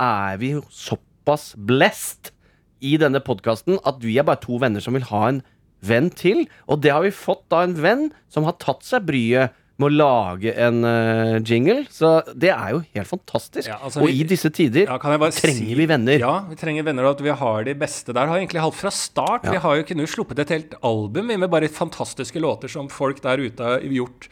[0.00, 2.32] er vi jo såpass blessed
[2.80, 5.42] i denne podkasten at vi er bare to venner som vil ha en
[5.84, 6.46] venn til.
[6.66, 9.96] Og det har vi fått da en venn som har tatt seg bryet med å
[9.96, 11.86] lage en uh, jingle.
[11.92, 13.68] Så det er jo helt fantastisk.
[13.70, 16.18] Ja, altså, og vi- i disse tider Ja, kan jeg bare trenger si- vi venner.
[16.20, 18.26] Ja, vi trenger venner, og at vi har de beste der.
[18.28, 19.44] Har egentlig halvt fra start.
[19.48, 19.54] Ja.
[19.56, 22.88] Vi har jo ikke nå sluppet et helt album vi, med bare fantastiske låter som
[22.92, 24.28] folk der ute har gjort.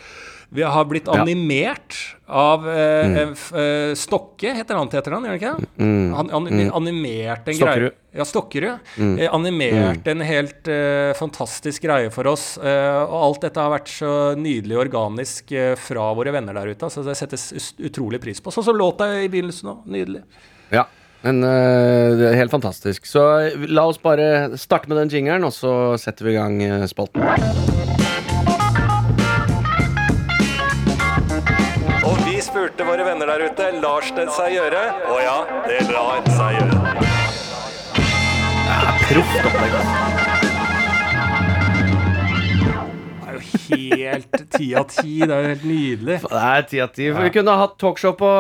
[0.50, 1.94] Vi har blitt animert
[2.26, 3.16] av eh, Mm.
[3.18, 6.14] eh, eh, Stokke, heter han til etternavn, gjør han ikke?
[6.16, 7.58] Han ani animert en Mm.
[7.58, 7.92] Stokkerud.
[7.92, 8.78] greie Ja, Stokkerud.
[9.20, 12.56] Eh, animert en helt eh, fantastisk greie for oss.
[12.58, 16.88] og alt dette har vært så nydelig organisk fra våre venner der ute.
[16.90, 18.50] Så det settes utrolig pris på.
[18.50, 19.84] Sånn som låta i begynnelsen òg.
[19.87, 20.22] Nydelig.
[20.72, 20.87] Ja,
[21.22, 23.04] men det er helt fantastisk.
[23.04, 27.97] Så la oss bare starte med den jingeren, og så setter vi i gang spalten.
[32.59, 34.81] Spurte våre venner der ute Lars det seg gjøre.
[35.07, 35.37] Å ja,
[35.68, 36.94] det lar seg gjøre.
[39.07, 39.77] Proft opplegg.
[39.79, 40.17] altså.
[43.68, 45.18] Helt ti av ti.
[45.22, 46.18] Det er jo helt nydelig.
[46.24, 47.09] Det er ti av ti.
[47.18, 48.31] Vi kunne ha hatt talkshow på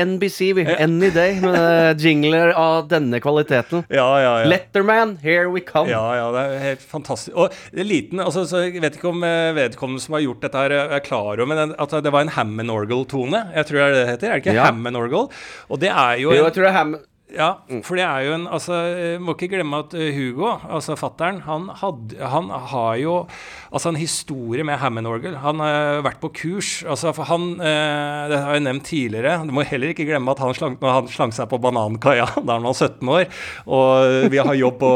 [0.00, 0.64] NBC vi.
[0.80, 3.84] any day med eh, jingler av denne kvaliteten.
[3.92, 4.48] Ja, ja, ja.
[4.50, 5.90] Letterman, here we come.
[5.92, 7.36] Ja, ja, det er helt fantastisk.
[7.36, 10.44] Og det er liten, altså, så Jeg vet ikke om eh, vedkommende som har gjort
[10.46, 13.44] dette, her er klar over men at det var en Hammond Orgel-tone.
[13.56, 14.26] Jeg tror det er det det heter.
[14.30, 14.66] Er det ikke Ja.
[14.70, 15.28] Hammond Orgel?
[15.68, 16.96] Og det er jo Jo, en, jeg tror det er Ham...
[17.30, 17.52] Ja,
[17.86, 21.40] for det er jo en Altså, eh, må ikke glemme at eh, Hugo, altså fattern,
[21.46, 23.14] han, hadde- han har jo
[23.70, 25.36] altså en historie med Hammond Orgel.
[25.38, 26.70] Han har vært på kurs.
[26.82, 29.36] Altså, for han eh, Det har jeg nevnt tidligere.
[29.46, 32.66] Du må heller ikke glemme at han slang, han slang seg på banankaia da han
[32.66, 33.28] var 17 år.
[33.70, 34.92] Og vi har jobb på,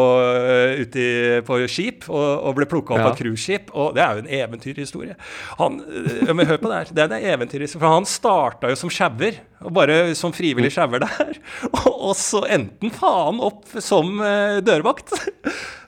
[0.50, 3.08] eh, ute i, på skip, og, og ble plukka opp Ja.
[3.08, 3.70] av et cruiseskip.
[3.78, 5.14] Og det er jo en eventyrhistorie.
[5.62, 6.94] Han, eh, men hør på det her.
[6.98, 7.82] Det er en eventyrhistorie.
[7.86, 9.38] For han starta jo som sjauer.
[9.64, 11.38] Og bare som frivillig sjauer der.
[11.88, 15.14] Og, så endte han faen opp som eh, dørvakt.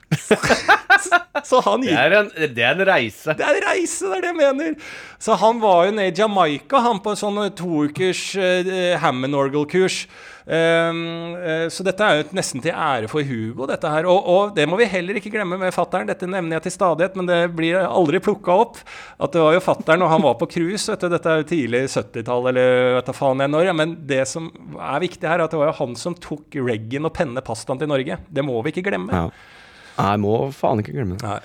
[1.49, 3.35] så han Det er, en, det er en reise.
[3.35, 4.95] det er en reise, det er det jeg mener.
[5.19, 10.05] Så han var jo nede i Jamaica, han på en sånn toukers uh, Hammond Orgel-kurs.
[10.47, 14.07] Um, uh, så dette er jo nesten til ære for Hugo, dette her.
[14.07, 16.07] Og, og det må vi heller ikke glemme med fattern.
[16.07, 18.79] Dette nevner jeg til stadighet, men det blir aldri plukka opp.
[19.19, 20.87] At det var jo fattern og han var på cruise.
[20.87, 23.67] vet du, Dette er jo tidlig 70-tall, eller vet da faen jeg når.
[23.67, 26.61] ja, Men det som er viktig her, er at det var jo han som tok
[26.69, 28.21] reggen og penne pastaen til Norge.
[28.31, 29.27] Det må vi ikke glemme.
[29.27, 29.55] Ja.
[29.97, 31.25] Nei, jeg må faen ikke glemme det.
[31.27, 31.39] Nei.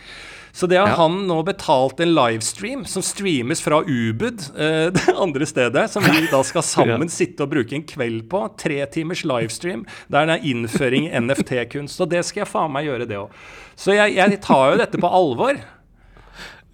[0.57, 0.95] Så det har Ja.
[1.03, 6.23] han nå betalt en livestream som streames fra Ubud, eh, det andre stedet, som vi
[6.31, 8.41] da skal sammen sitte og bruke en kveld på.
[8.57, 12.01] Tre timers livestream der det er innføring i NFT-kunst.
[12.01, 13.29] Og det skal jeg faen meg gjøre, det òg.
[13.77, 15.61] Så jeg, jeg tar jo dette på alvor.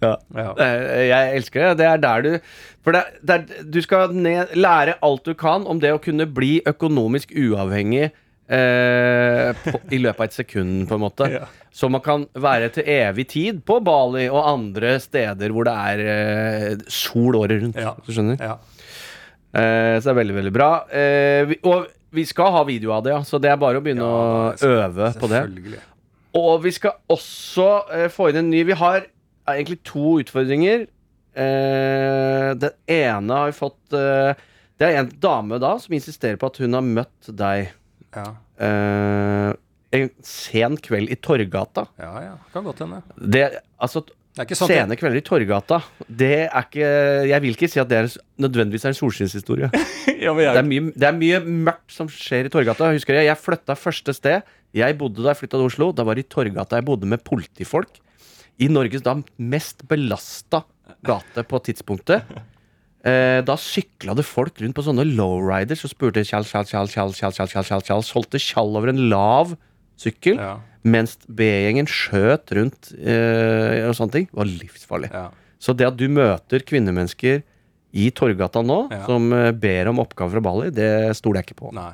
[0.02, 0.16] Ja.
[0.36, 0.48] Ja.
[1.04, 1.76] Jeg elsker det.
[1.80, 2.32] Det er der du
[2.84, 6.26] For det, det er, du skal ned, lære alt du kan om det å kunne
[6.28, 8.10] bli økonomisk uavhengig
[8.48, 11.30] eh, på, i løpet av et sekund, på en måte.
[11.40, 11.46] Ja.
[11.74, 16.02] Så man kan være til evig tid på Bali og andre steder hvor det er
[16.12, 17.80] eh, sol året rundt.
[17.82, 17.96] Ja.
[17.98, 18.38] Du skjønner?
[18.38, 18.60] Ja.
[19.50, 20.68] Eh, så det er veldig, veldig bra.
[20.94, 23.24] Eh, vi, og vi skal ha video av det, ja.
[23.26, 25.42] Så det er bare å begynne å øve på det.
[26.38, 30.86] Og vi skal også eh, få inn en ny Vi har eh, egentlig to utfordringer.
[31.34, 36.60] Eh, den ene har vi fått Det er en dame da som insisterer på at
[36.62, 37.72] hun har møtt deg
[38.14, 38.26] Ja.
[38.64, 39.52] eh,
[39.94, 41.86] en sen kveld i Torgata.
[41.98, 42.34] ja, ja.
[42.52, 43.02] Kan godt hende.
[43.16, 43.44] Det,
[43.78, 44.02] altså,
[44.34, 46.88] Det sånn Sene kvelder i Torgata, det er ikke
[47.30, 48.08] Jeg vil ikke si at det er,
[48.42, 49.70] nødvendigvis er en solskinnshistorie.
[50.24, 50.64] ja, Det
[50.98, 52.90] det er mye mørkt som skjer i Torgata.
[52.96, 54.42] Husker jeg, jeg flytta første sted.
[54.74, 55.92] Jeg bodde da jeg flytta til Oslo.
[55.94, 58.00] Da var det i Torgata jeg bodde med politifolk.
[58.58, 60.64] I Norges da mest belasta
[61.06, 62.26] gate på tidspunktet.
[63.04, 67.12] Eh, da sykla det folk rundt på sånne lowriders og spurte tjall, tjall, tjall, tjall,
[67.12, 68.04] tjall, tjall, tjall, tjall, tjall.
[68.06, 69.52] Solgte tjall over en lav
[70.00, 70.38] sykkel.
[70.40, 74.26] ja, Mens B-gjengen skjøt rundt eh, og sånne ting.
[74.32, 75.10] Det var livsfarlig.
[75.12, 75.26] ja.
[75.64, 77.42] Så det at du møter kvinnemennesker
[77.96, 79.04] i Torgata nå, Ja.
[79.06, 81.70] som eh, ber om oppgaver fra Bali, det stoler jeg ikke på.
[81.76, 81.92] Nei.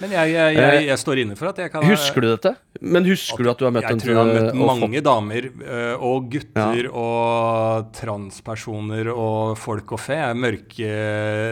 [0.00, 2.54] Men jeg, jeg, jeg, jeg står inne for at jeg kan Husker du dette?
[2.80, 5.48] Men husker du at du har møtt jeg en tror jeg har møtt mange damer
[5.50, 10.18] øh, og gutter og transpersoner og folk og fe.
[10.40, 10.90] Mørke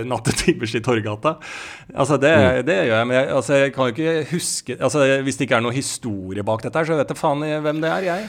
[0.08, 1.34] nattetimers i Torgata.
[1.94, 2.66] Altså, det, Mm.
[2.66, 3.06] det gjør jeg.
[3.10, 6.42] Men jeg, altså, jeg kan jo ikke huske altså, Hvis det ikke er noe historie
[6.44, 8.28] bak dette, her, så vet jeg faen hvem det er, jeg.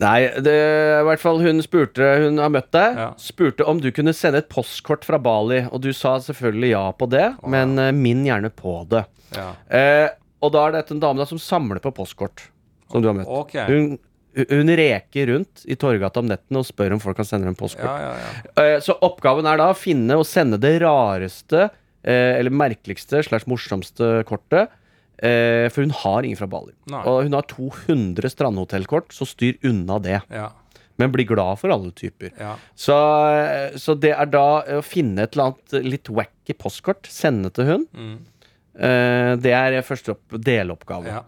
[0.00, 2.96] Nei, det, i hvert fall hun spurte Hun har møtt deg.
[2.96, 3.08] Ja.
[3.20, 7.08] Spurte om du kunne sende et postkort fra Bali, og du sa selvfølgelig ja på
[7.12, 9.04] det, men uh, minn gjerne på det.
[9.36, 9.50] Ja.
[9.68, 10.08] Eh,
[10.40, 12.46] og da er dette en dame da som samler på postkort,
[12.92, 13.28] som du har møtt.
[13.42, 13.66] Okay.
[13.68, 13.98] Hun,
[14.48, 17.88] hun reker rundt i Torgata om nettene og spør om folk kan sende en postkort.
[17.88, 18.64] Ja, ja, ja.
[18.64, 23.48] Eh, Så oppgaven er da å finne og sende det rareste eh, eller merkeligste slags
[23.50, 24.72] morsomste kortet.
[25.22, 26.72] Eh, For hun har ingen fra Bali.
[26.92, 27.02] Nei.
[27.08, 30.20] Og hun har 200 strandhotellkort, så styr unna det.
[30.30, 30.50] ja,
[30.98, 32.32] Men bli glad for alle typer.
[32.40, 32.54] ja.
[32.74, 32.94] Så,
[33.36, 37.64] eh, så det er da å finne et eller annet litt wacky postkort, sende til
[37.64, 37.86] hun.
[37.94, 38.18] Mm.
[38.78, 41.06] Eh, Det er første opp deloppgave.
[41.06, 41.22] ja.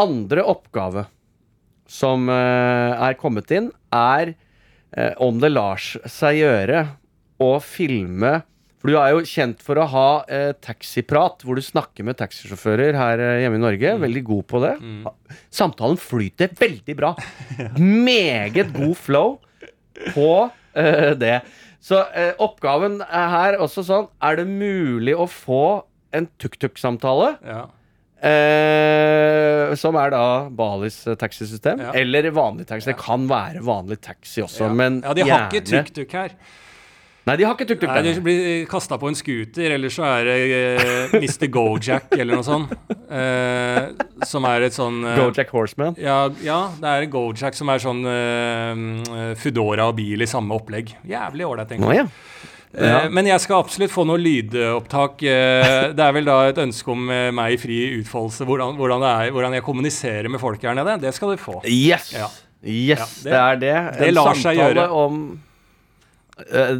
[0.00, 1.06] Andre oppgave
[1.90, 4.34] som eh, er kommet inn, er
[4.96, 6.84] eh, om det lar seg gjøre
[7.42, 8.42] å filme
[8.80, 12.96] For du er jo kjent for å ha eh, taxiprat, hvor du snakker med taxisjåfører
[12.96, 13.92] her eh, hjemme i Norge.
[14.00, 14.72] Veldig god på det.
[15.52, 17.10] Samtalen flyter veldig bra.
[17.76, 19.34] Meget god flow
[20.14, 20.30] på
[20.72, 21.42] eh, det.
[21.84, 25.62] Så eh, oppgaven er her også sånn Er det mulig å få
[26.16, 27.36] en tuk-tuk-samtale?
[27.48, 27.66] ja.
[28.20, 31.80] Eh, som er da Balis eh, taxisystem.
[31.80, 31.92] Ja.
[31.96, 32.90] Eller vanlig taxi.
[32.90, 34.74] Det kan være vanlig taxi også, ja.
[34.76, 36.34] men ja, de har ikke tuk-tuk her.
[37.28, 37.90] Nei, de har ikke tuk-tuk.
[37.92, 38.02] Nei.
[38.06, 41.46] De blir kasta på en scooter, eller så er det eh, Mr.
[41.52, 42.72] Gojack eller noe sånt.
[43.10, 43.90] Eh,
[44.26, 45.98] som er et sånn eh, Gojack Horseman.
[46.00, 50.94] ja, ja, det er Gojack som er sånn eh, Foodora og bil i samme opplegg.
[51.10, 52.06] Jævlig ålreit, Å Nå, ja.
[52.72, 52.98] Eh, Ja.
[53.10, 55.22] men jeg skal absolutt få noe lydopptak.
[55.26, 59.02] Eh, det er vel da et ønske om eh, meg i fri utfoldelse, hvordan, hvordan,
[59.04, 60.96] det er, hvordan jeg kommuniserer med folk her nede.
[61.02, 61.60] Det skal du få.
[61.66, 62.12] Yes!
[62.16, 62.28] Ja.
[62.60, 63.98] Yes, Ja, det, det- er det.
[63.98, 64.88] det En lar seg gjøre.
[64.92, 65.20] Om,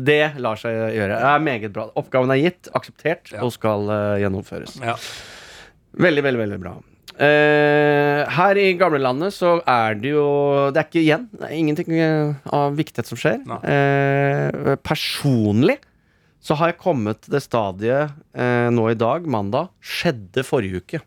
[0.06, 1.16] det lar seg gjøre.
[1.18, 1.88] Det er meget bra.
[2.00, 3.42] Oppgaven er gitt, akseptert, Ja.
[3.46, 4.78] og skal eh, gjennomføres.
[4.84, 4.94] Ja.
[6.00, 6.76] Veldig, veldig, veldig bra.
[7.20, 10.22] Uh, her i gamlelandet så er det jo
[10.72, 13.42] Det er ikke igjen det er ingenting eh, av viktighet som skjer.
[13.68, 15.76] Eh, personlig
[16.40, 19.68] så har jeg kommet til det stadiet uh, nå i dag, mandag.
[19.84, 21.02] Skjedde forrige uke.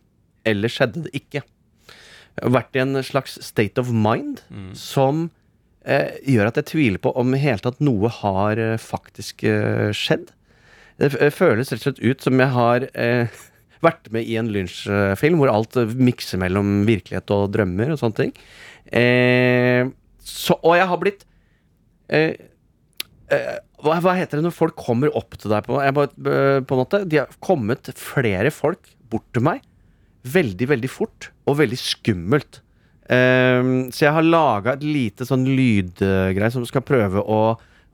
[0.45, 1.41] Eller skjedde det ikke?
[1.41, 4.43] Jeg har vært i en slags state of mind
[4.77, 5.42] som eh,
[5.83, 10.29] gjør at jeg tviler på om i hele tatt noe har eh, faktisk eh, skjedd.
[11.01, 13.41] Det eh, føles rett og slett ut som jeg har eh,
[13.87, 18.19] vært med i en lynsjfilm hvor alt eh, mikser mellom virkelighet og drømmer og sånne
[18.21, 18.33] ting.
[18.93, 19.91] Eh,
[20.23, 21.27] så, og jeg har blitt
[22.13, 22.39] eh,
[23.33, 25.93] eh, hva, hva heter det når folk kommer opp til deg på, eh,
[26.63, 27.03] på en måte?
[27.03, 29.63] De har kommet flere folk bort til meg
[30.23, 32.61] veldig, veldig fort og veldig skummelt.
[33.11, 37.41] Ehm, så jeg har laga et lite sånn lydgreie som skal prøve å,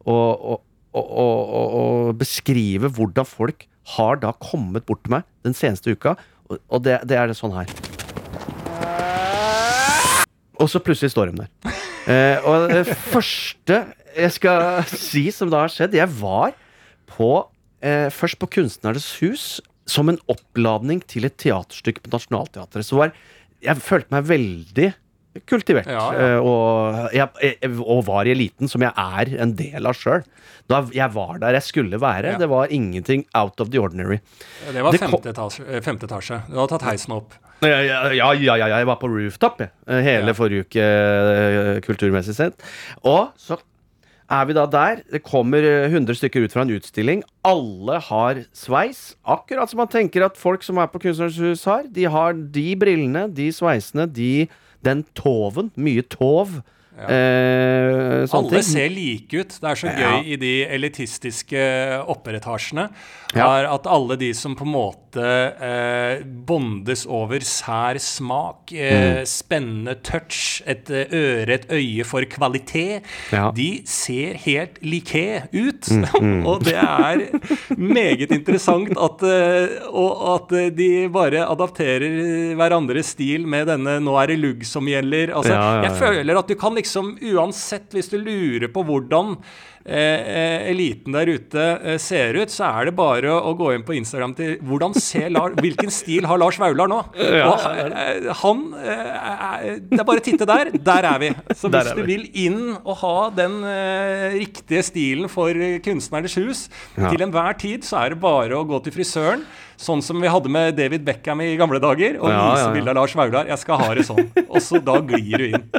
[0.05, 0.17] å,
[0.93, 1.85] å, å,
[2.17, 6.15] beskrive hvordan folk har da kommet bort til meg den seneste uka.
[6.49, 7.69] Og det, det er det sånn her.
[10.59, 11.77] Og så plutselig står de der.
[12.09, 13.83] Uh, og det første
[14.17, 16.55] jeg skal si som da har skjedd Jeg var
[17.11, 19.43] på uh, først på Kunstnernes hus
[19.89, 22.85] som en oppladning til et teaterstykke på Nationaltheatret.
[22.85, 23.13] Så var,
[23.65, 24.89] jeg følte meg veldig
[25.47, 25.87] kultivert.
[25.87, 26.27] Ja, ja.
[26.35, 30.23] eh, Og, jeg, og var i eliten, som jeg er en del av sjøl.
[30.69, 32.33] Da jeg var der jeg skulle være.
[32.35, 32.37] Ja.
[32.41, 34.19] Det var ingenting out of the ordinary.
[34.71, 36.41] Det var Det femte etasje, eh, femte etasje.
[36.49, 37.33] Du hadde tatt heisen opp.
[37.61, 37.79] Ja,
[38.15, 38.31] ja,
[38.71, 39.71] jeg var på rooftop jeg.
[39.87, 40.85] eh, hele forrige uke
[41.85, 42.61] kulturmessig sett.
[43.03, 43.57] Og så
[44.29, 45.01] er vi da der.
[45.09, 47.23] Det kommer eh, 100 stykker ut fra en utstilling.
[47.47, 49.15] Alle har sveis.
[49.25, 51.87] Akkurat som man tenker at folk som er på Kunstnernes hus har.
[51.89, 54.47] De har de brillene, de sveisene, de,
[54.85, 55.73] den toven.
[55.75, 56.61] Mye tov.
[57.07, 58.63] Eh, Alle ting.
[58.63, 59.55] ser like ut.
[59.61, 61.61] Det er så gøy i de elitistiske
[62.09, 62.89] opperetasjene.
[63.35, 68.77] Er at alle de som på en måte eh, bondes over sær smak, Mm.
[68.79, 73.01] eh, spennende touch, et eh, øre, et øye for kvalitet,
[73.55, 75.89] de ser helt like ut.
[76.19, 77.21] Mm, og det er
[77.77, 84.27] meget interessant at, eh, og at de bare adapterer hverandres stil med denne 'nå er
[84.27, 85.31] det lugg som gjelder'.
[85.33, 89.35] Altså, Jeg føler at du kan liksom uansett, hvis du lurer på hvordan
[89.85, 93.85] eh, eh, eliten der ute eh, ser ut, så er det bare å, gå inn
[93.87, 96.99] på Instagram til hvordan ser Lars, Hvilken stil har Lars Vaular nå?
[96.99, 99.05] og, eh, han eh,
[99.37, 100.71] er- Det er bare å titte der.
[100.77, 101.31] Der er vi.
[101.55, 101.95] Så hvis vi.
[102.01, 107.09] du vil inn og ha den eh, riktige stilen for eh, Kunstnernes hus Ja.
[107.13, 109.45] til enhver tid, så er det bare å gå til frisøren.
[109.79, 112.73] Sånn som vi hadde med David Beckham i gamle dager, og Ja, vise ja, ja.
[112.75, 113.47] bilde av Lars Vaular.
[113.47, 114.25] Jeg skal ha det sånn.
[114.49, 115.69] Og så da glir du inn.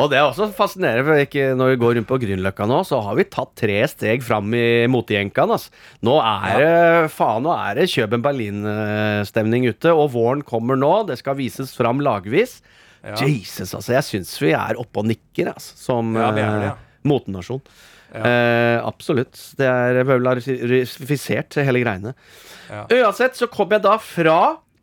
[0.00, 2.98] Og det er også fascinerende, for ikke, når vi går rundt på Grünerløkka nå, så
[3.04, 5.52] har vi tatt tre steg fram i motejenkaen.
[5.56, 5.70] Altså.
[6.06, 10.92] Nå er det faen, nå er det Kjøben Berlin-stemning ute, og våren kommer nå.
[11.10, 12.58] Det skal vises fram lagvis.
[13.04, 13.14] Ja.
[13.24, 13.94] Jesus, altså.
[13.96, 16.50] Jeg syns vi er oppe og nikker, altså, som Ja, ja.
[16.72, 17.62] eh, motenasjon.
[18.10, 19.38] Eh, absolutt.
[19.56, 22.12] Det er polarisert, hele greiene.
[22.70, 22.84] Ja.
[23.00, 24.40] Uansett så kom jeg da fra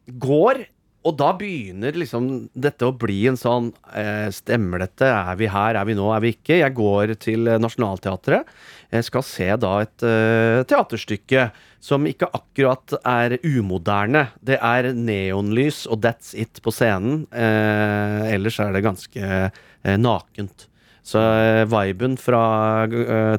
[0.08, 0.63] går,
[1.05, 5.07] og da begynner liksom dette å bli en sånn eh, Stemmer dette?
[5.07, 5.77] Er vi her?
[5.79, 6.07] Er vi nå?
[6.12, 6.57] Er vi ikke?
[6.60, 8.49] Jeg går til eh, Nationaltheatret.
[8.91, 11.49] Jeg skal se da et eh, teaterstykke
[11.83, 14.27] som ikke akkurat er umoderne.
[14.43, 17.25] Det er neonlys og that's it på scenen.
[17.31, 20.67] Eh, ellers er det ganske eh, nakent.
[21.07, 22.41] Så eh, viben fra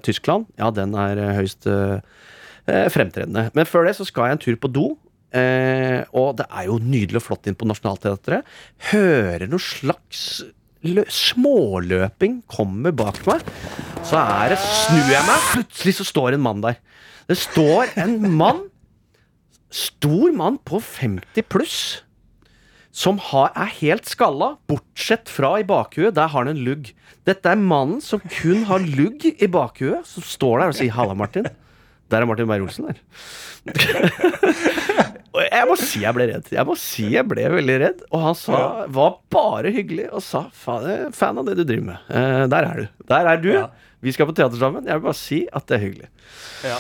[0.05, 1.69] Tyskland, ja, den er høyst
[2.69, 3.49] fremtredende.
[3.57, 4.89] Men før det så skal jeg en tur på do.
[5.29, 8.47] Eh, og det er jo nydelig og flott inn på Nationaltheatret.
[8.93, 10.45] Hører noe slags
[10.87, 13.45] lø småløping kommer bak meg.
[14.07, 16.79] Så er det snur jeg meg, plutselig så står en mann der.
[17.29, 18.69] Det står en mann,
[19.69, 21.79] stor mann på 50 pluss,
[22.95, 26.15] som har, er helt skalla, bortsett fra i bakhuet.
[26.17, 26.89] Der har han en lugg.
[27.29, 31.15] Dette er mannen som kun har lugg i bakhuet, som står der og sier 'halla,
[31.15, 31.51] Martin'.
[32.09, 33.01] Der er Martin Beyer-Olsen der.
[35.39, 36.49] Og jeg må si jeg ble redd.
[36.51, 38.01] Jeg må si jeg ble veldig redd.
[38.11, 40.47] Og han sa, var bare hyggelig og sa
[40.81, 42.09] er fan av det du driver med.
[42.11, 43.05] Eh, der er du.
[43.13, 43.53] Der er du.
[43.55, 43.69] Ja.
[44.03, 44.87] Vi skal på teater sammen.
[44.87, 46.09] Jeg vil bare si at det er hyggelig.
[46.67, 46.79] Ja.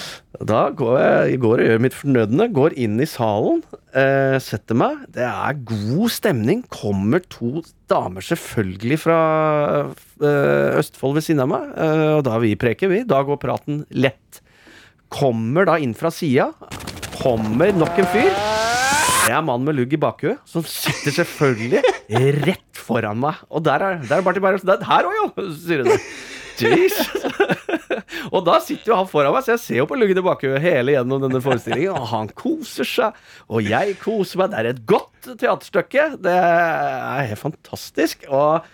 [0.48, 5.04] Da går jeg går og gjør mitt fornødne, går inn i salen, eh, setter meg.
[5.14, 6.62] Det er god stemning.
[6.70, 9.18] Kommer to damer selvfølgelig fra
[9.84, 13.02] eh, Østfold ved siden av meg, eh, og da vi preker, vi.
[13.08, 14.42] Da går praten lett.
[15.08, 16.50] Kommer da inn fra sida.
[17.18, 18.32] Kommer nok en fyr.
[19.28, 21.82] Det er mannen med lugg i bakhuet, som sitter selvfølgelig
[22.46, 23.40] rett foran meg.
[23.52, 24.84] Og der er, der er Martin Beyer-Olsen.
[24.88, 25.52] Her òg, jo!
[25.58, 25.92] sier hun.
[28.32, 30.62] Og da sitter jo han foran meg, så jeg ser jo på luggen i bakhuet
[30.64, 31.96] hele gjennom denne forestillingen.
[31.96, 33.20] Og han koser seg,
[33.52, 34.52] og jeg koser meg.
[34.52, 36.08] Det er et godt teaterstykke.
[36.24, 38.26] Det er helt fantastisk.
[38.32, 38.64] Og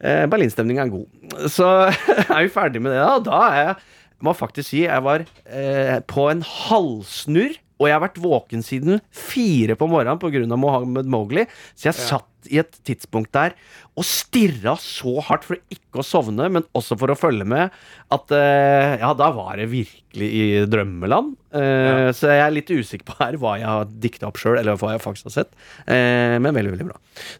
[0.00, 1.48] eh, Berlinstemninga er god.
[1.52, 1.68] Så
[2.32, 3.16] er vi ferdig med det, da.
[3.30, 3.80] Da er jeg
[4.26, 7.58] må faktisk si jeg var eh, på en halvsnurr.
[7.80, 10.44] Og jeg har vært våken siden fire på morgenen pga.
[10.60, 11.46] Mohammed Mowgli.
[11.72, 13.54] Så jeg satt satt i et tidspunkt der
[13.98, 17.72] og stirra så hardt for ikke å sovne, men også for å følge med,
[18.14, 21.34] at uh, ja, da var det virkelig i drømmeland.
[21.54, 24.78] Eh, Så jeg er litt usikker på her hva jeg har dikta opp sjøl, eller
[24.78, 25.52] hva jeg faktisk har sett.
[25.84, 26.96] Uh, men veldig, veldig bra.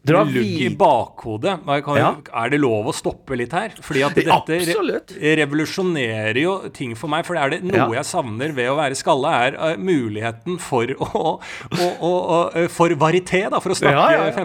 [0.07, 0.37] Dra Lugg
[0.67, 1.57] i bakhodet.
[1.87, 2.11] Kan, Ja.
[2.43, 3.75] Er det lov å stoppe litt her?
[3.81, 7.25] Fordi at dette re revolusjonerer jo ting for meg.
[7.27, 7.89] For er det noe Ja.
[8.03, 13.47] jeg savner ved å være skalla, er muligheten for å, å, å, å For varieté,
[13.51, 14.37] da, for å snakke Ja, ja, ja.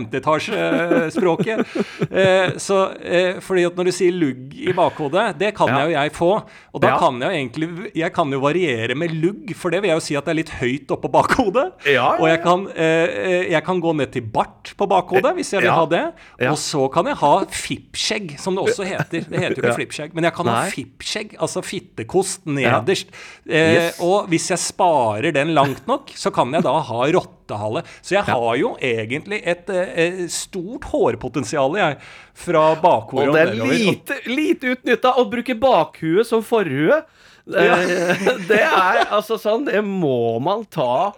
[0.51, 1.65] Femteetasjespråket.
[2.11, 5.79] Eh, så eh, fordi at når du sier lugg i bakhodet, det kan Ja.
[5.85, 6.31] jeg jo jeg få.
[6.73, 6.97] Og da Ja.
[6.99, 10.05] kan jeg jo egentlig Jeg kan jo variere med lugg, for det vil jeg jo
[10.05, 11.71] si at det er litt høyt oppå bakhodet.
[11.85, 15.61] Ja, Og jeg kan, eh, jeg kan gå ned til bart på bakhodet hvis jeg
[15.61, 16.13] vil ha det.
[16.49, 19.25] Og så kan jeg ha fippskjegg, som det også heter.
[19.29, 20.69] Det heter jo ikke flippskjegg, men jeg kan ha Nei.
[20.71, 23.07] fippskjegg, altså fittekost nederst.
[23.49, 23.99] Eh, Yes.
[23.99, 27.05] Og hvis jeg sparer den langt nok, så kan jeg da ha
[27.45, 27.83] rottehale.
[28.01, 31.97] Så jeg har jo egentlig et eh, stort hårpotensial, jeg,
[32.35, 37.01] fra bakhodet Og det er lite, lite utnytta å bruke bakhuet som forhue.
[37.45, 37.75] Ja.
[38.49, 41.11] Det er altså sånn Det må man ta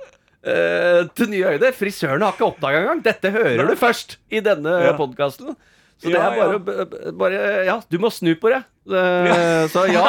[0.44, 1.72] eh, til nye øyne.
[1.72, 3.02] Frisørene har ikke oppdaga engang.
[3.06, 4.94] Dette hører du først i denne Ja.
[5.00, 5.56] podkasten.
[5.98, 6.86] Så det er bare,
[7.18, 8.62] bare Ja, du må snu på det.
[9.74, 10.06] Så ja.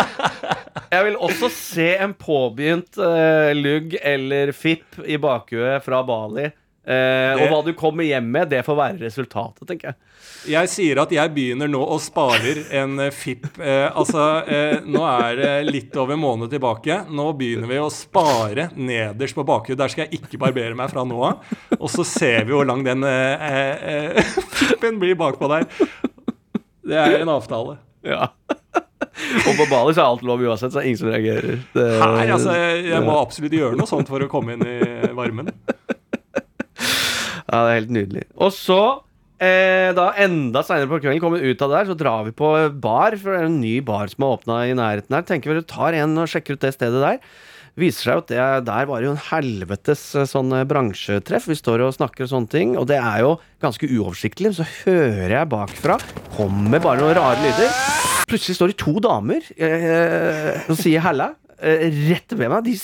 [0.92, 6.50] Jeg vil også se en påbegynt eh, lugg eller fipp i bakhuet fra Bali.
[6.88, 9.98] Eh, og hva du kommer hjem med, det får være resultatet, tenker jeg.
[10.54, 13.44] Jeg sier at jeg begynner nå og sparer en eh, FIP.
[13.60, 17.02] Eh, altså, eh, nå er det litt over en måned tilbake.
[17.12, 19.82] Nå begynner vi å spare nederst på bakhjulet.
[19.82, 21.52] Der skal jeg ikke barbere meg fra nå av.
[21.76, 24.32] Og så ser vi hvor lang den eh, eh,
[24.62, 25.68] FIP-en blir bakpå der.
[26.88, 27.76] Det er en avtale.
[28.06, 28.30] Ja.
[28.38, 31.60] og på Bali så er alt lov uansett, så er ingen som reagerer.
[31.74, 35.12] Det, Her, altså, jeg, jeg må absolutt gjøre noe sånt for å komme inn i
[35.12, 35.52] varmen.
[37.48, 38.24] Ja, det er helt nydelig.
[38.36, 38.80] Og så,
[39.40, 42.50] eh, da enda seinere på kvelden, kommer vi ut av der, så drar vi på
[42.80, 43.16] bar.
[43.16, 45.24] For det er en ny bar som har åpna i nærheten her.
[45.28, 47.22] Tenker vi tar en og sjekker ut det stedet der.
[47.78, 51.46] Viser seg at det, der var jo en helvetes eh, sånn eh, bransjetreff.
[51.46, 54.56] Vi står og snakker og sånne ting, og det er jo ganske uoversiktlig.
[54.58, 55.98] Så hører jeg bakfra,
[56.34, 57.70] kommer bare noen rare lyder.
[58.28, 61.32] Plutselig står det to damer eh, og sier halla.
[61.58, 62.66] Eh, rett ved meg.
[62.66, 62.76] De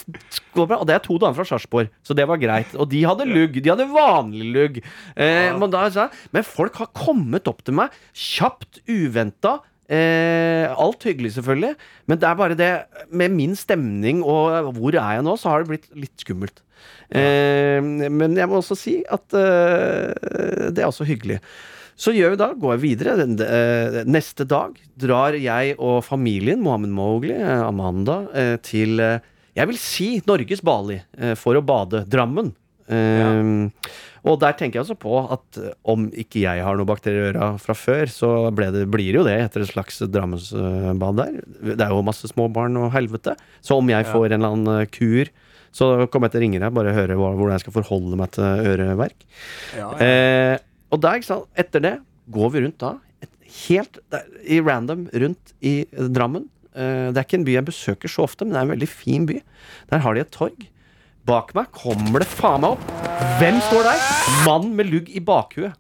[0.54, 2.72] bra, og det er to damer fra Sarpsborg, så det var greit.
[2.74, 3.60] Og de hadde lugg.
[3.62, 4.80] De hadde vanlig lugg.
[5.14, 9.60] Eh, men, da, men folk har kommet opp til meg kjapt, uventa.
[9.84, 11.74] Eh, alt hyggelig, selvfølgelig,
[12.08, 12.68] men det er bare det
[13.12, 16.62] Med min stemning og hvor er jeg nå, så har det blitt litt skummelt.
[17.12, 21.38] Eh, men jeg må også si at eh, det er også hyggelig.
[21.97, 23.14] Så gjør vi da, går jeg videre.
[23.47, 29.78] Eh, neste dag drar jeg og familien, Mohammed Mowgli, eh, Amanda, eh, til jeg vil
[29.78, 30.99] si Norges Bali
[31.38, 32.03] for å bade.
[32.11, 32.49] Drammen.
[32.90, 33.28] Ja.
[34.26, 37.53] Og der tenker jeg også på at om ikke jeg har noe bakterier i øra
[37.62, 41.38] fra før, så det, blir det jo det etter et slags Drammensbad der.
[41.70, 43.36] Det er jo masse småbarn og helvete.
[43.62, 45.30] Så om jeg får en eller annen kur,
[45.74, 48.70] så kommer jeg til å ringe deg, bare høre hvordan jeg skal forholde meg til
[48.74, 49.26] øreverk.
[49.78, 50.59] Ja, Eh,
[50.95, 51.97] og da, ikke sant, etter det
[52.34, 52.97] går vi rundt da,
[53.68, 54.01] helt
[54.42, 56.49] i random rundt i Drammen.
[56.74, 58.90] Eh, det er ikke en by jeg besøker så ofte, men det er en veldig
[58.90, 59.40] fin by.
[59.92, 60.66] Der har de et torg.
[61.24, 62.90] Bak meg kommer det faen meg opp.
[63.40, 64.09] Hvem står der?
[64.45, 65.78] Mann med lugg i bakhuet.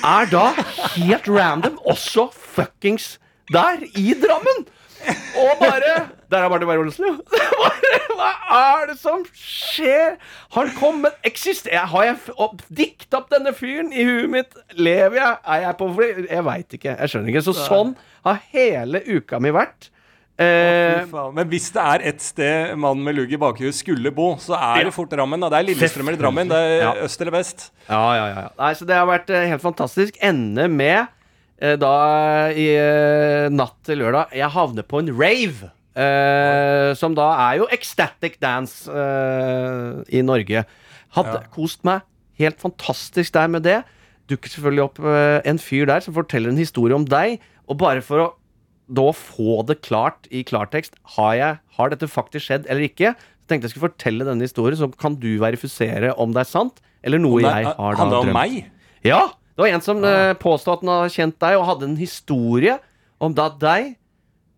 [0.00, 0.46] Er da
[0.94, 3.18] helt random også fuckings
[3.52, 4.64] der, i Drammen!
[5.40, 5.92] Og bare
[6.30, 7.14] Der er Martin Beyer-Olsen, jo.
[8.20, 8.30] Hva
[8.80, 10.16] er det som skjer?
[10.54, 12.60] Har kommet eksister, Har jeg opp,
[13.16, 14.58] opp denne fyren i huet mitt?
[14.78, 15.38] Lever jeg?
[15.44, 16.10] Er jeg på fly?
[16.28, 16.96] Jeg veit ikke.
[17.00, 17.42] Jeg skjønner ikke.
[17.48, 17.94] Så sånn
[18.26, 19.88] har hele uka mi vært.
[20.40, 21.22] Eh, Fy.
[21.36, 24.86] Men hvis det er et sted mannen med lugg i bakhjulet skulle bo, så er
[24.88, 25.42] det fort Drammen.
[25.44, 26.48] Det er Lillestrøm eller Drammen.
[26.52, 26.92] Det er Ja.
[27.04, 27.66] øst eller vest.
[27.88, 28.38] Ja, ja, ja.
[28.46, 28.48] ja.
[28.58, 30.16] Nei, så det har vært eh, helt fantastisk.
[30.24, 31.08] Ende med
[31.60, 31.92] eh, da
[32.56, 35.72] i eh, natt til lørdag Jeg havner på en rave.
[35.96, 40.64] Eh, som da er jo ecstatic dance eh, i Norge.
[41.16, 41.46] Hadde Ja.
[41.54, 42.02] kost meg
[42.38, 43.80] helt fantastisk der med det.
[44.30, 47.40] Dukker selvfølgelig opp eh, en fyr der som forteller en historie om deg.
[47.68, 48.28] Og bare for å
[48.90, 53.12] da få det klart i klartekst Har, jeg, har dette faktisk skjedd eller ikke?
[53.14, 56.80] Så tenkte jeg skulle fortelle denne historien, så kan du verifisere om det er sant,
[57.06, 58.32] eller noe Det jeg har da drømt.
[58.34, 58.64] meg.
[59.06, 59.28] Ja!
[59.54, 62.78] Det var en som eh, påstod at han hadde kjent deg, og hadde en historie
[63.20, 63.94] om da deg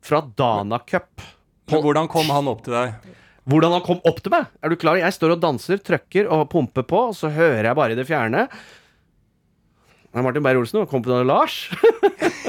[0.03, 1.23] fra Dana Cup.
[1.71, 3.17] Men Hvordan kom han opp til deg?
[3.49, 4.51] Hvordan han kom opp til meg.
[4.63, 4.99] Er du klar?
[5.01, 8.07] Jeg står og danser, trøkker og pumper på, og så hører jeg bare i det
[8.07, 11.65] fjerne Det er Martin Beyer-Olsen og kompisen Lars.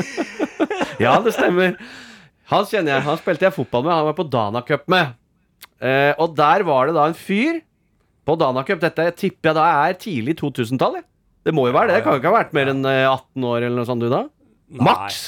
[1.03, 1.77] ja, det stemmer.
[2.51, 3.05] Han kjenner jeg.
[3.07, 3.95] Han spilte jeg fotball med.
[3.95, 5.15] Han var på Dana Cup med.
[5.81, 7.61] Eh, og der var det da en fyr
[8.27, 8.81] på Dana Cup.
[8.83, 10.99] Dette tipper jeg da er tidlig 2000-tall.
[11.43, 12.01] Det må jo være det.
[12.01, 14.11] Det kan jo ikke ha vært mer enn eh, 18 år eller noe sånt, du
[14.11, 14.25] da?
[14.83, 15.23] Maks!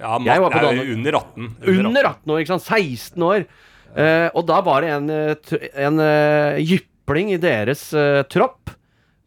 [0.00, 0.92] Ja, man, Jeg var på Danmark.
[0.96, 1.50] under 18.
[1.68, 2.66] Under 18 år, ikke sant?
[2.66, 3.44] 16 år.
[4.00, 8.70] Eh, og da var det en, eh, en uh, jypling i deres uh, tropp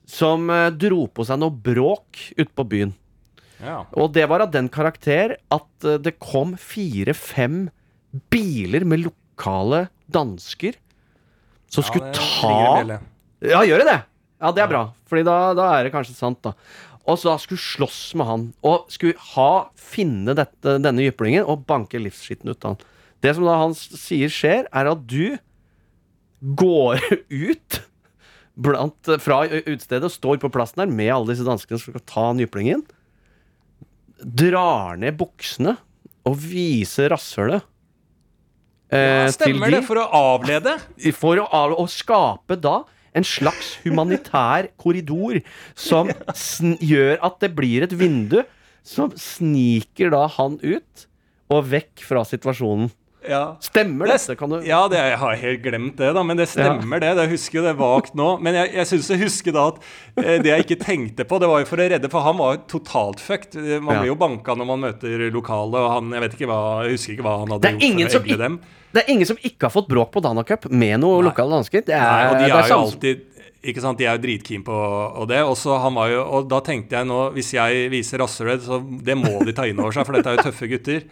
[0.07, 2.93] som uh, dro på seg noe bråk ute på byen.
[3.63, 3.83] Ja.
[3.99, 7.67] Og det var av den karakter at det kom fire-fem
[8.33, 10.75] biler med lokale dansker
[11.71, 12.99] som Ja, skulle ta.
[13.43, 14.01] Ja, gjør det det?
[14.43, 14.81] Ja, det er bra.
[15.07, 16.51] Fordi da, da er det kanskje sant, da.
[17.03, 18.43] Og så skulle slåss med han.
[18.63, 22.85] Og skulle ha, finne dette, denne jyplingen og banke livsskitten ut av han.
[23.23, 25.35] Det som da han sier skjer, er at du
[26.59, 27.03] går
[27.49, 27.81] ut
[28.53, 32.25] blant, fra utestedet og står på plassen der med alle disse danskene som skal ta
[32.29, 32.83] han jyplingen.
[34.23, 35.77] Drar ned buksene
[36.27, 37.67] og viser rasshølet.
[38.93, 40.77] Ja, eh, til stemmer de det, for å avlede.
[41.17, 42.83] for å, avlede, å skape da
[43.15, 45.41] en slags humanitær korridor
[45.75, 46.09] som
[46.81, 48.41] gjør at det blir et vindu
[48.83, 51.07] som sniker da han ut
[51.53, 52.89] og vekk fra situasjonen.
[53.23, 53.55] Ja.
[53.63, 54.35] Stemmer Det- dette?
[54.35, 57.13] Kan du Ja, det, jeg har helt glemt det, da, men det stemmer det.
[57.15, 58.37] Jeg husker jo det vagt nå.
[58.41, 59.77] Men jeg, jeg syns jeg husker da at
[60.17, 62.57] eh, det jeg ikke tenkte på, det var jo for å redde For han var
[62.57, 63.55] jo totalt fucked.
[63.55, 64.01] Man Ja.
[64.01, 67.13] blir jo banka når man møter lokale, og han Jeg vet ikke hva Jeg husker
[67.15, 67.79] ikke hva han hadde gjort for å egle dem.
[67.79, 68.59] Det er ingen som ikke
[69.65, 71.81] har fått bråk på Danacup med noen lokale dansker.
[71.87, 73.23] Det er, Nei, og de det er jo alltid
[73.63, 75.41] ikke sant, De er jo dritkeen på og det.
[75.47, 78.81] Og, så han var jo, og da tenkte jeg nå, hvis jeg viser rasshølet, så
[78.83, 81.05] det må de ta inn over seg, for dette er jo tøffe gutter.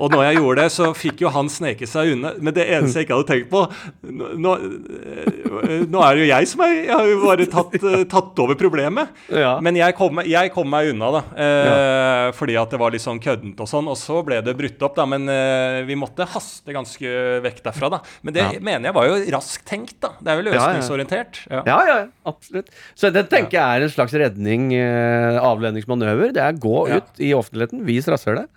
[0.00, 2.30] Og når jeg gjorde det, så fikk jo han sneke seg unna.
[2.40, 3.66] Men det eneste jeg ikke hadde tenkt på
[4.06, 8.04] Nå, nå, øh, er det jo jeg som er Jeg har jo bare tatt, øh,
[8.10, 9.10] tatt over problemet.
[9.28, 9.56] Ja.
[9.62, 11.22] Men jeg kom, jeg kom meg unna, da.
[11.36, 13.90] Eh, Fordi at det var litt sånn køddent og sånn.
[13.90, 15.06] Og så ble det brutt opp, da.
[15.10, 17.12] Men eh, vi måtte haste ganske
[17.44, 18.00] vekk derfra, da.
[18.22, 18.60] Men det Ja.
[18.60, 20.14] mener jeg var jo raskt tenkt, da.
[20.20, 20.60] Det er jo Ja, ja.
[20.60, 21.42] løsningsorientert.
[21.50, 21.62] Ja.
[21.86, 22.68] Ja, ja, absolutt.
[22.98, 26.32] Så det tenker jeg er en slags redning, eh, avledningsmanøver.
[26.36, 26.96] Det er gå Ja.
[27.00, 28.48] ut i offentligheten, vis rasshølet,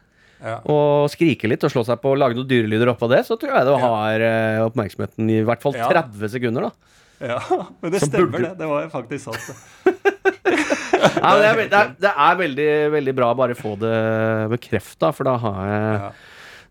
[0.44, 0.58] Ja.
[0.66, 3.26] og skrike litt og slå seg på og lage noen dyrelyder oppå det.
[3.26, 5.88] Så tror jeg du har eh, oppmerksomheten i hvert fall Ja.
[5.90, 6.72] 30 sekunder, da.
[7.24, 7.40] Ja,
[7.82, 8.58] men det Som stemmer, burde- det.
[8.58, 9.56] Det var faktisk sant.
[11.24, 15.12] Ja, det, er, det, er, det er veldig, veldig bra å bare få det bekrefta,
[15.16, 16.12] for da har jeg Ja.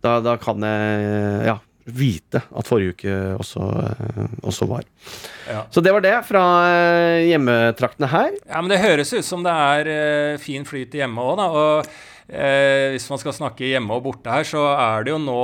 [0.03, 4.86] da, da kan jeg ja, vite at forrige uke også, eh, også var.
[5.48, 5.64] Ja.
[5.70, 8.32] Så det var det fra eh, hjemmetraktene her.
[8.46, 11.46] ja, men det høres ut som det er eh, fin flyt hjemme òg, da.
[11.50, 11.92] Og
[12.30, 15.38] eh, hvis man skal snakke hjemme og borte her, så er det jo nå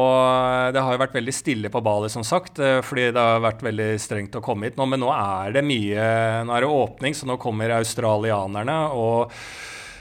[0.74, 3.90] Det har jo vært veldig stille på Bali, som sagt, fordi det har vært veldig
[4.02, 4.86] strengt å komme hit nå.
[4.86, 6.04] Men nå er det mye
[6.46, 8.78] Nå er det åpning, så nå kommer australianerne.
[8.94, 9.34] og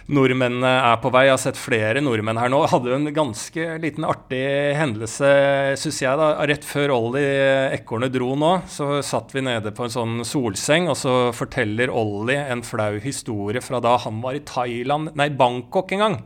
[0.08, 1.26] Nordmennene er på vei.
[1.28, 2.62] Jeg har sett flere nordmenn her nå.
[2.72, 4.44] Hadde jo en ganske liten artig
[4.80, 5.32] hendelse,
[5.82, 6.20] syns jeg.
[6.20, 6.30] da.
[6.48, 7.26] Rett før Olli
[7.76, 12.38] ekornet dro nå, så satt vi nede på en sånn solseng, og så forteller Olli
[12.40, 16.18] en flau historie fra da han var i Thailand, nei, Bangkok en gang.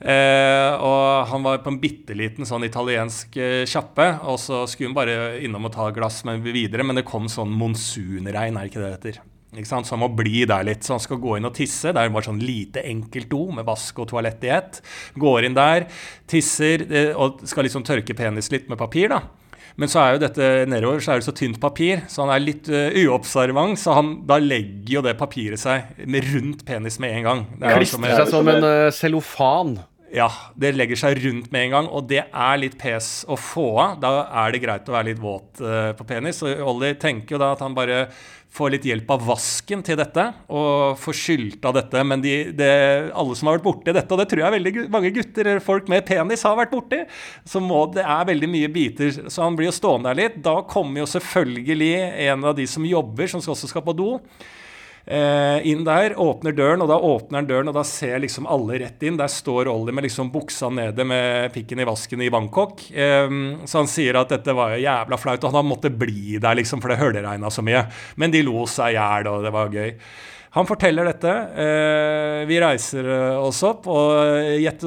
[0.00, 4.90] Eh, og han var på en bitte liten sånn italiensk eh, sjappe, og så skulle
[4.90, 5.14] han bare
[5.46, 8.90] innom og ta et glass med videre, men det kom sånn monsunregn, er ikke det
[8.90, 9.22] det heter?
[9.62, 10.82] Så han må bli der litt.
[10.84, 11.92] Så han skal gå inn og tisse.
[11.94, 14.82] Det er bare sånn lite enkelt do med vask og toalett i ett.
[15.20, 15.88] Går inn der,
[16.30, 19.22] tisser eh, og skal liksom tørke penis litt med papir, da.
[19.80, 22.42] Men så er jo dette nedover så er det så tynt papir, så han er
[22.44, 23.78] litt uh, uobservant.
[23.80, 25.96] Så han, da legger jo det papiret seg
[26.28, 27.42] rundt penis med en gang.
[27.58, 29.74] Det er Klistrer seg som en uh, cellofan.
[30.14, 33.66] ja, det legger seg rundt med en gang, og det er litt pes å få
[33.82, 33.98] av.
[34.04, 34.12] Da
[34.44, 36.38] er det greit å være litt våt uh, på penis.
[36.46, 38.04] Og Ollie tenker jo da at han bare
[38.54, 40.24] får litt hjelp av vasken til dette,
[40.54, 42.04] og får skylt av dette.
[42.06, 42.70] Men de, det,
[43.10, 45.90] alle som har vært borti dette, og det tror jeg veldig mange gutter eller folk
[45.90, 47.02] med penis har vært borti,
[47.50, 49.10] så må, det er veldig mye biter.
[49.26, 50.42] Så han blir jo stående der litt.
[50.44, 51.92] Da kommer jo selvfølgelig
[52.28, 54.12] en av de som jobber, som også skal på do.
[55.04, 58.80] Eh, inn der, åpner døren, og da åpner han døren, og da ser liksom alle
[58.80, 59.18] rett inn.
[59.20, 62.86] Der står Ollie med liksom buksa nede med pikken i vasken i Bangkok.
[62.88, 66.80] Så han sier at dette var jo jævla flaut, og han måtte bli der liksom,
[66.80, 67.84] for det høleregna så mye.
[68.20, 69.92] Men de lo seg i hjel, og det var gøy.
[70.54, 71.30] Han forteller dette.
[71.58, 74.86] Eh, vi reiser eh, oss opp, og gjett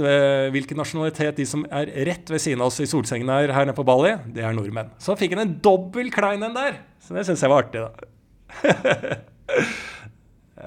[0.53, 3.75] hvilken nasjonalitet de som er rett ved siden av oss i solsengen her, her nede
[3.77, 4.93] på Bali, det er nordmenn.
[5.03, 6.79] Så fikk han en dobbel klein en der.
[7.03, 9.19] Så det syns jeg var artig, da.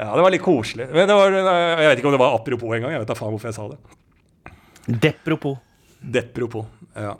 [0.01, 0.87] Ja, det var litt koselig.
[0.95, 2.95] Men det var, jeg vet ikke om det var apropos engang.
[2.95, 3.81] Jeg vet da faen hvorfor jeg sa det.
[4.89, 5.59] Depropos.
[6.01, 6.65] Depropos.
[6.97, 7.19] Ja.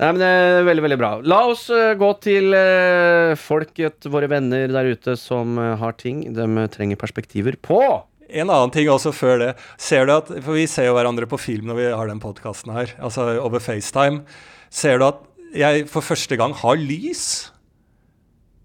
[0.00, 1.10] Nei, men det er Veldig veldig bra.
[1.28, 6.24] La oss eh, gå til uh, folket, våre venner der ute som eh, har ting
[6.34, 7.78] de trenger perspektiver på.
[8.26, 9.52] En annen ting også før det.
[9.78, 12.74] Ser du at, For vi ser jo hverandre på film når vi har den podkasten
[12.74, 14.24] her, altså over FaceTime.
[14.72, 15.22] Ser du at
[15.54, 17.52] jeg for første gang har lys?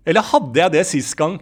[0.10, 1.38] Eller hadde jeg det sist gang?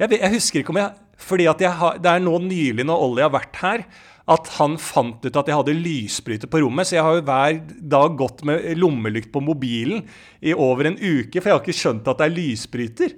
[0.00, 3.34] Jeg, jeg husker ikke om jeg fordi har, det er nå nylig, når Ollie har
[3.34, 3.84] vært her,
[4.30, 6.86] at han fant ut at jeg hadde lysbryter på rommet.
[6.86, 7.58] Så jeg har jo hver
[7.96, 10.04] dag gått med lommelykt på mobilen
[10.40, 13.16] i over en uke, for jeg har ikke skjønt at det er lysbryter.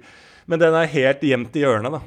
[0.49, 2.01] Men den er helt gjemt i hjørnet, da.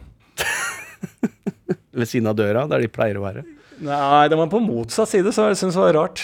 [1.97, 3.47] Ved siden av døra, der de pleier å være.
[3.87, 6.23] Nei, den var på motsatt side, så jeg syns det var rart.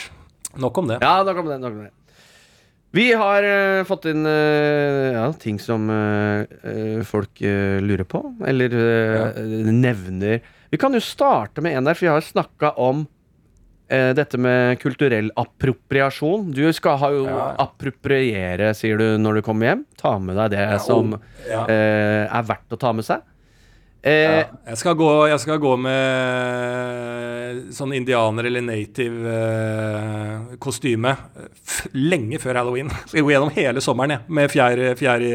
[0.60, 0.98] Nok om det.
[1.04, 1.58] Ja, nok om det.
[1.62, 1.92] Nok om det.
[2.92, 9.24] Vi har uh, fått inn uh, ja, ting som eh, folk lurer på, eller ja.
[9.72, 10.42] nevner.
[10.72, 13.06] Vi kan jo starte med en der, for vi har snakka om
[13.92, 16.46] dette med kulturell appropriasjon.
[16.56, 17.24] Du skal ha jo
[17.60, 19.82] appropriere, sier du når du kommer hjem.
[20.00, 21.12] Ta med deg det som
[21.44, 21.66] Ja.
[21.68, 23.20] er verdt å ta med seg.
[24.02, 24.44] Eh, Ja.
[24.66, 31.12] Jeg, skal gå, jeg skal gå med sånn indianer- eller native-kostyme
[31.94, 32.90] lenge før halloween.
[33.06, 35.34] Skal gå gjennom hele sommeren jeg, med fjær, fjær i i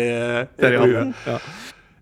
[0.83, 1.13] huet.
[1.27, 1.37] Ja.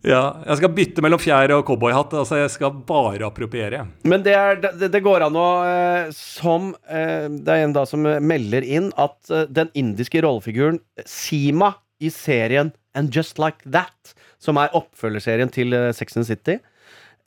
[0.06, 2.12] Ja, jeg skal bytte mellom fjær og cowboyhatt.
[2.14, 3.80] Altså, jeg skal bare appropriere.
[4.06, 7.86] Men det, er, det, det går an å eh, Som eh, Det er en da
[7.90, 10.78] som melder inn at eh, den indiske rollefiguren
[11.10, 16.60] Sima i serien And Just Like That, som er oppfølgerserien til eh, Sex and City,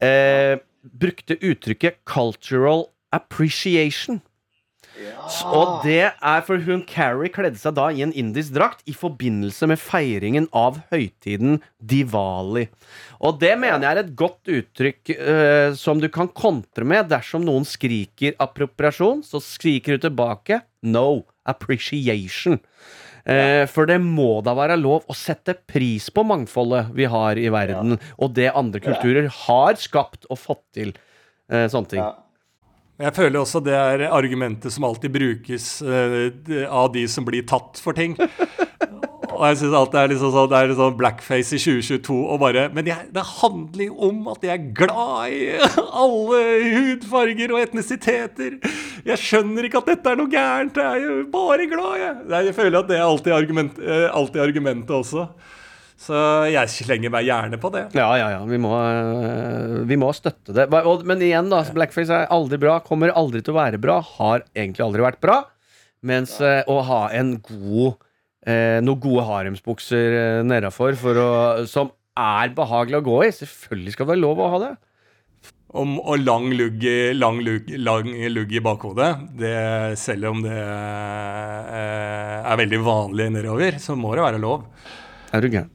[0.00, 4.20] eh, brukte uttrykket 'cultural appreciation'.
[4.98, 5.28] Ja.
[5.54, 9.68] Og det er for hun Carrie kledde seg da i en indisk drakt i forbindelse
[9.70, 12.66] med feiringen av høytiden Diwali.
[13.22, 17.46] Og det mener jeg er et godt uttrykk eh, som du kan kontre med dersom
[17.46, 22.58] noen skriker appropriasjon, så skriker du tilbake no appreciation.
[23.28, 27.50] Eh, for det må da være lov å sette pris på mangfoldet vi har i
[27.52, 30.94] verden, og det andre kulturer har skapt og fått til.
[31.52, 32.00] Eh, sånne ting.
[32.00, 32.16] Ja.
[32.98, 37.78] Jeg føler også det er argumentet som alltid brukes eh, av de som blir tatt
[37.78, 38.16] for ting.
[39.38, 42.64] Og jeg synes alt er liksom sånn, det er sånn blackface i 2022 og bare
[42.74, 45.42] Men jeg, det handler jo om at jeg er glad i
[46.02, 46.40] alle
[46.74, 48.58] hudfarger og etnisiteter.
[49.06, 50.80] Jeg skjønner ikke at dette er noe gærent.
[50.82, 52.48] Jeg er jo bare glad, jeg.
[52.48, 55.28] Jeg føler at det er alltid, argument, eh, alltid argumentet også.
[55.98, 57.88] Så jeg slenger meg gjerne på det.
[57.98, 58.42] Ja, ja, ja.
[58.46, 60.68] Vi må, øh, vi må støtte det.
[60.70, 61.64] Men igjen, da.
[61.74, 62.78] Blackface er aldri bra.
[62.86, 63.98] Kommer aldri til å være bra.
[64.18, 65.40] Har egentlig aldri vært bra.
[66.06, 67.98] Mens øh, å ha en god
[68.48, 70.96] eh, Noen gode haremsbukser eh, nedafor
[71.68, 74.74] som er behagelig å gå i Selvfølgelig skal det være lov å ha det.
[75.68, 79.52] Om, og lang lugg, lang, lugg, lang lugg i bakhodet, det,
[80.00, 84.64] selv om det eh, er veldig vanlig nedover, så må det være lov.
[85.28, 85.68] Er du gæren?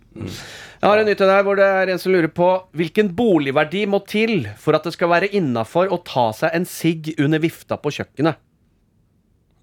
[0.83, 3.85] Jeg har en nytt til deg hvor det er en som lurer på hvilken boligverdi
[3.87, 7.77] må til for at det skal være innafor å ta seg en sigg under vifta
[7.79, 8.41] på kjøkkenet.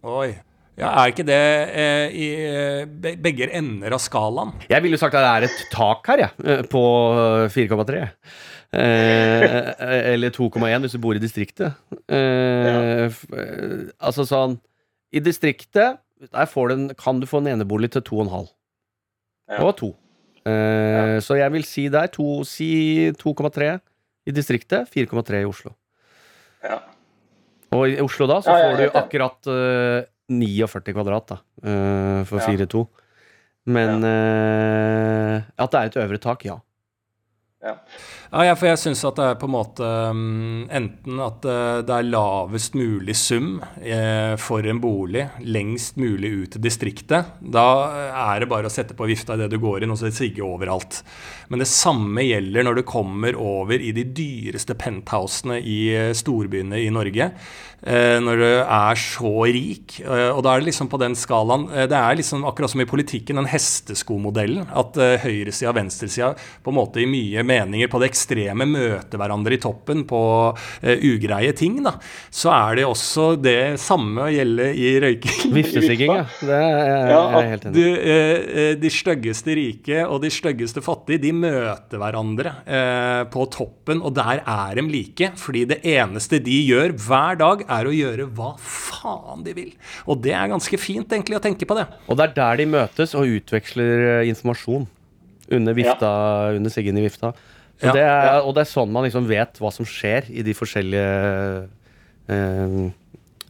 [0.07, 0.31] Oi.
[0.81, 1.39] Ja, Er ikke det
[1.77, 4.55] eh, i eh, begge ender av skalaen?
[4.71, 6.83] Jeg ville sagt at det er et tak her, jeg, ja, på
[7.53, 8.07] 4,3.
[8.71, 9.57] Eh,
[10.15, 11.75] eller 2,1 hvis du bor i distriktet.
[12.09, 14.55] Eh, eh, altså sånn
[15.11, 15.99] I distriktet
[16.31, 18.49] der får du en, kan du få en enebolig til 2,5.
[19.51, 19.61] Ja.
[19.67, 19.91] Og 2.
[20.47, 23.75] Eh, Så jeg vil si der to, si 2,3
[24.29, 25.73] i distriktet, 4,3 i Oslo.
[26.65, 26.79] Ja.
[27.75, 32.23] Og i Oslo da så Ja, ja, får du akkurat eh, 49 kvadrat da, eh,
[32.29, 32.87] for 4-2.
[33.71, 36.61] Men eh, at det er et øvre tak, ja.
[37.61, 37.75] Ja.
[38.31, 41.97] Ja, for jeg syns at det er på en måte mm, enten at eh, det
[41.97, 47.33] er lavest mulig sum eh, for en bolig lengst mulig ut til distriktet.
[47.43, 47.65] Da
[48.07, 51.01] er det bare å sette på vifta idet du går inn, og så sigge overalt.
[51.51, 56.79] Men det samme gjelder når du kommer over i de dyreste penthousene i eh, storbyene
[56.79, 57.33] i Norge.
[57.83, 59.99] Eh, når du er så rik.
[60.05, 62.85] Eh, og da er det liksom på den skalaen eh, Det er liksom akkurat som
[62.85, 64.71] i politikken, den hesteskomodellen.
[64.71, 66.31] At eh, høyresida og venstresida
[66.63, 70.99] på en måte i mye meninger på det ekstreme møter hverandre i toppen på eh,
[71.01, 71.83] ugreie ting.
[71.83, 71.93] da.
[72.31, 75.53] Så er det også det samme å gjelde i røyking.
[75.55, 76.25] Viftesigging, ja.
[76.41, 77.85] Det er jeg, Ja, er helt enig.
[77.99, 78.37] eh,
[78.71, 84.15] eh, de styggeste rike og de styggeste fattige de møter hverandre eh, på toppen, og
[84.15, 85.33] der er de like.
[85.37, 89.73] Fordi det eneste de gjør hver dag, er å gjøre hva faen de vil.
[90.07, 91.87] Og det er ganske fint egentlig å tenke på det.
[92.09, 94.87] Og det er der de møtes og utveksler informasjon.
[95.51, 96.11] Under vifta,
[96.55, 97.33] under siggen i vifta.
[97.81, 100.45] Så Ja, det er, Og det er sånn man liksom vet hva som skjer i
[100.45, 101.13] de forskjellige
[102.29, 102.91] eh,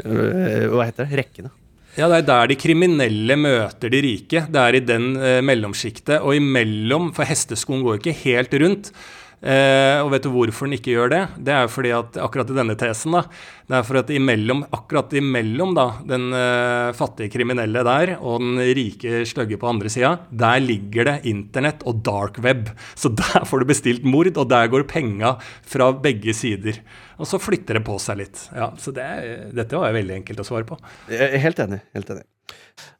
[0.05, 1.25] eh, Hva heter det?
[1.25, 1.51] Rekkene.
[1.99, 4.45] Ja, det er der de kriminelle møter de rike.
[4.47, 6.21] Det er i den eh, mellomsjiktet.
[6.23, 8.93] Og imellom, for hesteskoen går ikke helt rundt.
[9.41, 11.21] Eh, og vet du hvorfor den ikke gjør det?
[11.49, 13.23] Det er fordi at akkurat i denne tesen, da,
[13.71, 18.61] det er for at imellom, akkurat imellom da, den eh, fattige kriminelle der og den
[18.77, 22.69] rike stygge på andre sida, der ligger det internett og dark web.
[22.95, 25.37] Så der får du bestilt mord, og der går penga
[25.67, 26.83] fra begge sider.
[27.21, 28.45] Og så flytter det på seg litt.
[28.57, 29.09] Ja, så det,
[29.57, 30.77] dette var veldig enkelt å svare på.
[31.09, 31.81] Jeg er Helt enig.
[31.97, 32.27] Helt enig.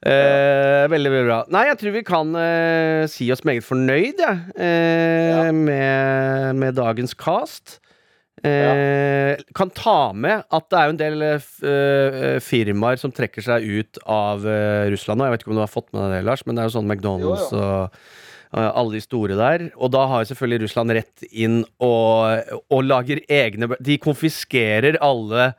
[0.01, 1.39] Eh, veldig, veldig bra.
[1.53, 7.13] Nei, jeg tror vi kan eh, si oss meget fornøyd, jeg, eh, med, med dagens
[7.19, 7.79] cast.
[8.41, 13.45] Eh, Kan ta med at det er jo en del eh, eh, firmaer som trekker
[13.45, 14.47] seg ut av
[14.89, 15.29] Russland nå.
[15.29, 16.77] Jeg vet ikke om du har fått med deg det, Lars, men det er jo
[16.79, 18.03] sånn McDonald's Jo, og
[18.51, 19.67] alle de store der.
[19.79, 25.53] Og da har selvfølgelig Russland rett inn og, og lager egne De konfiskerer alle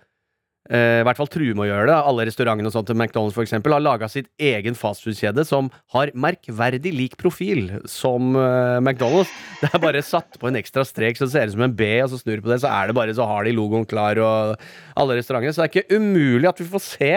[0.70, 1.96] i hvert fall true med å gjøre det.
[2.12, 6.14] Alle restaurantene og sånt til McDonald's for eksempel, har laga sitt egen fastfood-kjede som har
[6.14, 9.32] merkverdig lik profil som uh, McDonald's.
[9.64, 11.90] Det er bare satt på en ekstra strek så det ser ut som en B,
[12.06, 14.22] og så snur du på det, så er det bare så har de logoen klar
[14.22, 14.64] og
[15.02, 15.54] alle restaurantene.
[15.56, 17.14] Så det er ikke umulig at vi får se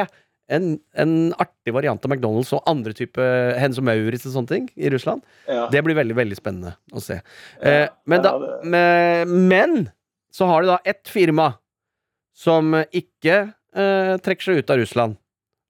[0.52, 3.24] en, en artig variant av McDonald's og andre type
[3.60, 5.24] Hennes og Maurits og sånne ting i Russland.
[5.48, 5.66] Ja.
[5.72, 7.20] Det blir veldig, veldig spennende å se.
[7.60, 9.78] Eh, men, ja, da, men, men
[10.34, 11.54] så har de da ett firma
[12.34, 15.18] som ikke eh, trekker seg ut av Russland,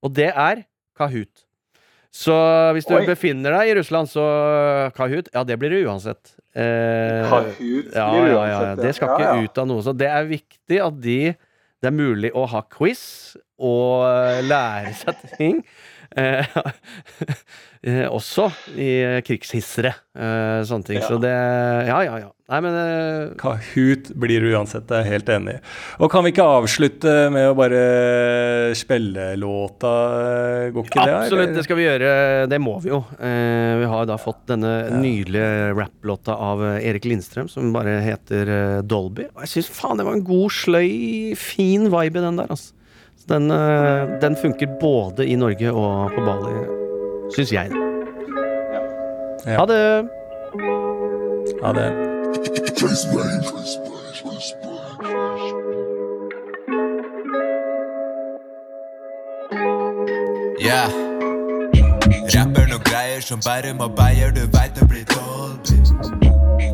[0.05, 0.65] og det er
[0.99, 1.45] Kahoot.
[2.15, 2.35] Så
[2.77, 3.03] hvis du Oi.
[3.09, 4.23] befinner deg i Russland, så
[4.95, 6.37] Kahoot Ja, det blir det uansett.
[6.55, 8.77] Eh, Kahoot blir ja, ja, uansett, ja.
[8.79, 9.49] Det skal ja, ikke ja.
[9.49, 9.83] ut av noe.
[9.83, 13.03] Så det er viktig at de Det er mulig å ha quiz
[13.59, 15.59] og eh, lære seg ting.
[16.17, 16.47] Eh,
[17.83, 18.49] eh, også
[18.79, 19.95] i eh, krigshissere.
[20.15, 21.01] Eh, sånne ting.
[21.03, 21.09] Ja.
[21.11, 22.31] Så det Ja, ja, ja.
[22.45, 25.61] Nei, men eh, Kahoot blir du uansett, det er helt enig i.
[26.05, 27.81] Og kan vi ikke avslutte med å bare
[28.77, 29.93] spille låta?
[30.75, 31.15] Går ikke det?
[31.23, 31.57] Absolutt, eller?
[31.57, 32.13] det skal vi gjøre.
[32.53, 33.01] Det må vi jo.
[33.17, 38.55] Eh, vi har da fått denne nydelige rapplåta av eh, Erik Lindstrøm som bare heter
[38.59, 39.31] eh, Dolby.
[39.33, 40.91] Og jeg syns faen det var en god, sløy,
[41.41, 42.77] fin vibe i den der, altså.
[43.25, 46.53] Så den, eh, den funker både i Norge og på Bali,
[47.37, 47.71] syns jeg.
[49.47, 49.57] Ja.
[49.59, 50.09] Ha det!
[51.63, 51.93] Ha det.
[60.61, 60.89] Yeah.
[62.35, 65.81] Rapper noe greier som Bærum og beier, du veit det blir Dolby.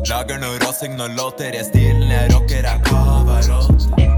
[0.09, 4.10] Lager noe rassing, noen låter, jeg stilen, jeg rocker, jeg Pavarotti.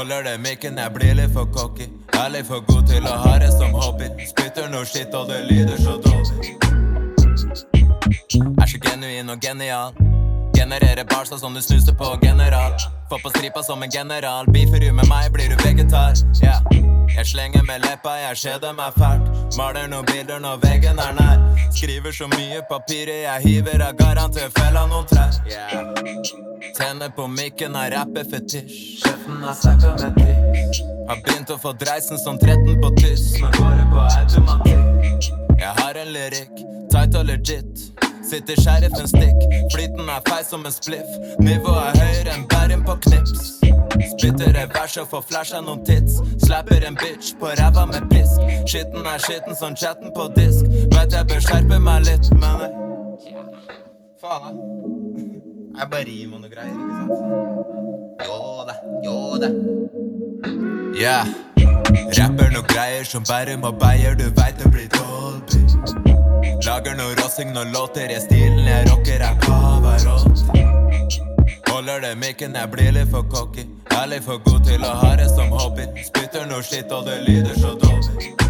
[0.00, 1.84] Holder det mikken, jeg blir litt for cocky.
[2.16, 4.06] Er litt for god til å ha det som hobby.
[4.30, 6.54] Spytter noe shit, og det lyder så dårlig.
[8.64, 9.92] Er så genuin og genial.
[10.56, 12.80] Genererer barsa som du snuser på general.
[13.10, 14.48] Få på stripa som en general.
[14.48, 16.16] Beefer du med meg, blir du vegetar.
[16.40, 16.64] Yeah.
[17.12, 19.28] Jeg slenger med leppa, jeg kjeder meg fælt.
[19.60, 21.44] Maler noen bilder når veggen er nær.
[21.76, 25.44] Skriver så mye papirer jeg hiver, av garantert fella noen trær.
[25.44, 26.49] Yeah.
[26.80, 29.02] Tenner på mikken, har rappefetisj.
[29.04, 30.80] Kjeften har snakka med tiss.
[31.08, 33.24] Har begynt å få dreisen som 13 på tyss.
[33.42, 35.28] Nå går det på automatikk.
[35.60, 36.62] Jeg har en lyrikk,
[36.92, 37.82] tight og legit.
[38.30, 41.10] Sitter sheriffen stikk, flyten er feil som en spliff.
[41.44, 43.50] Nivået er høyere enn bæren på knips.
[44.14, 46.16] Spytter et vers og får flasha noen tits.
[46.46, 48.40] Slapper en bitch på ræva med pisk.
[48.64, 50.64] Skitten er skitten som chatten på disk.
[50.96, 52.78] Vet jeg bør skjerpe meg litt, men jeg
[54.20, 55.29] Faen, jeg.
[55.80, 58.26] Jeg bare rim og noe greier, ikke sant?
[58.26, 58.74] Jo da,
[59.04, 59.48] jo da.
[61.00, 61.30] Yeah.
[62.18, 65.62] Rapper noe greier som bare må beier, du veit det blir Dolby.
[66.66, 70.66] Lager noe rossing, noen låter, jeg stilen, jeg rocker, jeg Pavarotti.
[71.70, 73.64] Holder det mikken, jeg blir litt for cocky.
[73.96, 75.88] Er litt for god til å ha det som hobby.
[76.12, 78.49] Spytter noe shit, og det lyder så dårlig.